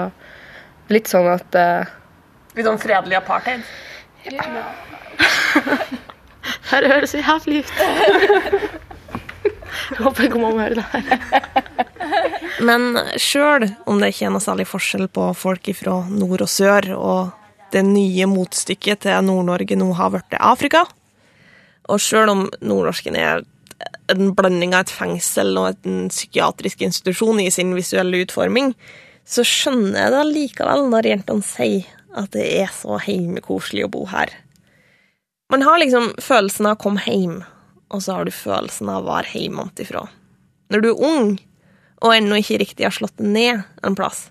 blitt 0.88 1.10
sånn 1.10 1.28
at 1.32 1.58
eh, 1.58 1.94
Litt 2.56 2.66
sånn 2.66 2.80
fredelig 2.80 3.18
apartheid? 3.20 3.64
Ja. 4.28 4.44
Her 6.70 6.86
høres 6.92 7.14
det 7.14 7.24
jævlig 7.24 7.62
ut. 7.64 7.72
Jeg 9.88 10.04
håper 10.04 10.26
ikke 10.26 10.40
mamma 10.40 10.66
hører 10.66 10.80
det 10.80 10.84
her. 10.92 11.68
Men 12.64 12.96
sjøl 13.20 13.68
om 13.88 14.00
det 14.00 14.10
ikke 14.12 14.26
er 14.28 14.32
noe 14.34 14.42
særlig 14.42 14.66
forskjell 14.68 15.06
på 15.12 15.28
folk 15.38 15.70
fra 15.78 16.00
nord 16.10 16.44
og 16.44 16.50
sør, 16.50 16.88
og 16.96 17.72
det 17.72 17.84
nye 17.86 18.28
motstykket 18.28 19.04
til 19.04 19.26
Nord-Norge 19.28 19.78
nå 19.78 19.90
har 19.96 20.12
blitt 20.12 20.36
Afrika, 20.40 20.84
og 21.88 22.02
sjøl 22.02 22.32
om 22.32 22.46
nordnorsken 22.60 23.16
er 23.16 23.44
en 24.12 24.32
blanding 24.36 24.74
av 24.74 24.86
et 24.86 24.92
fengsel 24.92 25.54
og 25.60 25.86
en 25.86 26.08
psykiatrisk 26.12 26.82
institusjon 26.84 27.40
i 27.44 27.50
sin 27.54 27.74
visuelle 27.76 28.24
utforming, 28.24 28.74
så 29.28 29.44
skjønner 29.44 30.00
jeg 30.00 30.14
det 30.14 30.24
likevel 30.32 30.88
når 30.92 31.12
jentene 31.12 31.44
sier 31.44 31.97
at 32.16 32.32
det 32.32 32.46
er 32.60 32.70
så 32.72 32.98
heimekoselig 33.02 33.86
å 33.86 33.92
bo 33.92 34.04
her. 34.08 34.32
Man 35.52 35.64
har 35.64 35.80
liksom 35.80 36.12
følelsen 36.20 36.68
av 36.68 36.76
å 36.76 36.82
komme 36.82 37.04
hjem, 37.04 37.42
og 37.88 38.02
så 38.04 38.18
har 38.18 38.28
du 38.28 38.34
følelsen 38.34 38.90
av 38.92 39.04
å 39.04 39.12
være 39.14 39.44
hjemmefra. 39.44 40.06
Når 40.68 40.84
du 40.84 40.88
er 40.90 41.06
ung, 41.08 41.30
og 42.04 42.14
ennå 42.14 42.38
ikke 42.38 42.60
riktig 42.60 42.86
har 42.86 42.94
slått 42.94 43.18
ned 43.22 43.64
en 43.82 43.96
plass, 43.98 44.28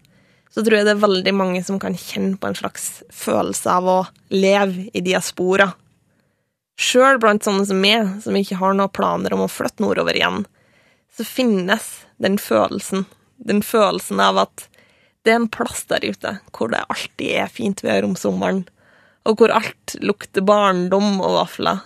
så 0.54 0.64
tror 0.64 0.80
jeg 0.80 0.88
det 0.88 0.94
er 0.96 1.02
veldig 1.04 1.34
mange 1.38 1.64
som 1.66 1.80
kan 1.82 1.98
kjenne 1.98 2.38
på 2.40 2.50
en 2.50 2.58
slags 2.58 3.02
følelse 3.14 3.74
av 3.80 3.90
å 3.92 3.98
leve 4.34 4.88
i 4.94 5.04
diaspora. 5.06 5.72
Sjøl 6.78 7.20
blant 7.22 7.46
sånne 7.46 7.66
som 7.68 7.82
meg, 7.82 8.20
som 8.24 8.38
ikke 8.38 8.60
har 8.62 8.78
noen 8.78 8.94
planer 8.94 9.34
om 9.34 9.44
å 9.46 9.52
flytte 9.52 9.84
nordover 9.84 10.18
igjen, 10.18 10.46
så 11.14 11.26
finnes 11.26 11.90
den 12.22 12.38
følelsen, 12.42 13.06
den 13.38 13.64
følelsen 13.66 14.22
av 14.22 14.44
at 14.46 14.68
det 15.28 15.34
er 15.34 15.42
en 15.42 15.52
plass 15.52 15.84
der 15.92 16.06
ute 16.08 16.38
hvor 16.56 16.72
det 16.72 16.86
alltid 16.88 17.34
er 17.44 17.52
fint 17.52 17.84
vær 17.84 18.08
om 18.08 18.16
sommeren, 18.16 18.64
og 19.28 19.42
hvor 19.42 19.52
alt 19.52 19.98
lukter 20.00 20.46
barndom 20.48 21.20
og 21.20 21.42
vafler. 21.42 21.82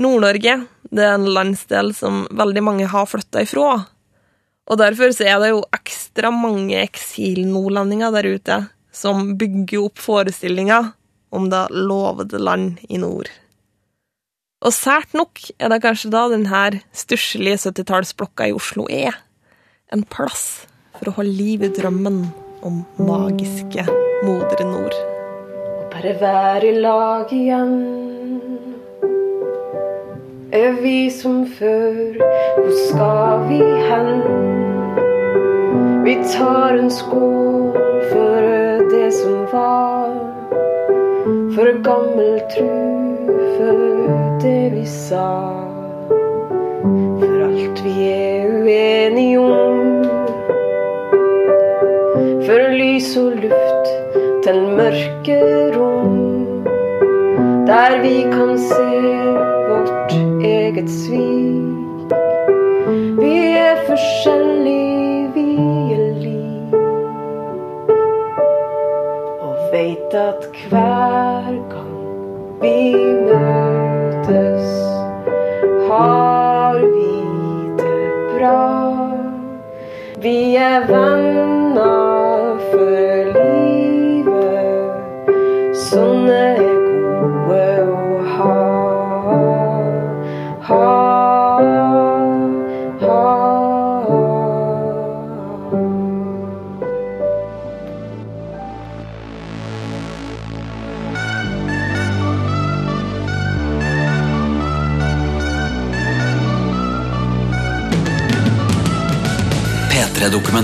Nord-Norge 0.00 0.60
det 0.94 1.02
er 1.06 1.16
en 1.16 1.26
landsdel 1.34 1.90
som 1.94 2.22
veldig 2.30 2.62
mange 2.62 2.86
har 2.92 3.08
flytta 3.10 3.42
ifra, 3.42 3.72
og 4.70 4.78
derfor 4.78 5.10
så 5.14 5.26
er 5.26 5.42
det 5.42 5.50
jo 5.50 5.64
ekstra 5.74 6.30
mange 6.30 6.78
eksilnordlendinger 6.78 8.14
der 8.14 8.30
ute 8.36 8.60
som 8.94 9.34
bygger 9.38 9.88
opp 9.88 9.98
forestillinger 9.98 10.92
om 11.34 11.50
det 11.50 11.66
lovede 11.74 12.38
land 12.38 12.78
i 12.86 12.98
nord. 13.02 13.26
Og 14.62 14.74
sært 14.76 15.14
nok 15.16 15.40
er 15.58 15.72
det 15.72 15.82
kanskje 15.82 16.12
da 16.14 16.26
denne 16.30 16.82
stusslige 16.94 17.58
70-tallsblokka 17.64 18.50
i 18.50 18.54
Oslo 18.54 18.86
er 18.92 19.18
en 19.90 20.04
plass 20.06 20.69
for 21.00 21.08
å 21.08 21.16
holde 21.16 21.32
liv 21.32 21.62
i 21.64 21.72
drømmen 21.72 22.20
om 22.68 22.82
magiske 23.00 23.86
Modre 24.20 24.66
Nord. 24.68 24.96
Og 25.80 25.86
bare 25.94 26.12
være 26.20 26.68
i 26.68 26.80
lag 26.84 27.32
igjen. 27.32 27.78
er 30.52 30.72
vi 30.82 31.10
som 31.10 31.46
før. 31.46 32.18
Hvor 32.56 32.72
skal 32.86 33.48
vi 33.48 33.60
hen? 33.88 34.10
Vi 36.04 36.14
tar 36.32 36.76
en 36.78 36.90
skål 36.90 37.72
for 38.10 38.50
det 38.90 39.08
som 39.14 39.46
var. 39.52 40.12
For 41.54 41.72
gammel 41.86 42.40
tru, 42.52 42.76
for 43.56 43.80
det 44.42 44.72
vi 44.74 44.84
sa. 44.86 45.30
For 47.20 47.46
alt 47.48 47.84
vi 47.84 47.96
er 48.10 48.52
uenige 48.60 49.38
om. 49.38 49.99
For 52.50 52.72
lys 52.74 53.12
og 53.14 53.36
luft 53.38 53.90
til 54.42 54.56
mørke 54.74 55.36
rom. 55.74 56.16
Der 57.68 57.92
vi 58.02 58.14
kan 58.32 58.58
se 58.58 58.86
vårt 59.68 60.14
eget 60.42 60.90
svik. 60.90 62.10
Vi 63.20 63.36
er 63.60 63.78
forskjellige, 63.86 65.30
vi 65.36 65.46
er 65.94 66.10
lik. 66.24 66.74
Og 69.46 69.54
veit 69.70 70.18
at 70.24 70.50
hver 70.64 71.54
gang 71.76 72.02
vi 72.66 72.82
møtes, 73.30 74.74
har 75.86 76.82
vi 76.82 77.14
det 77.78 78.12
bra. 78.34 78.60
Vi 80.18 80.38
er 80.56 80.90
venner 80.90 81.19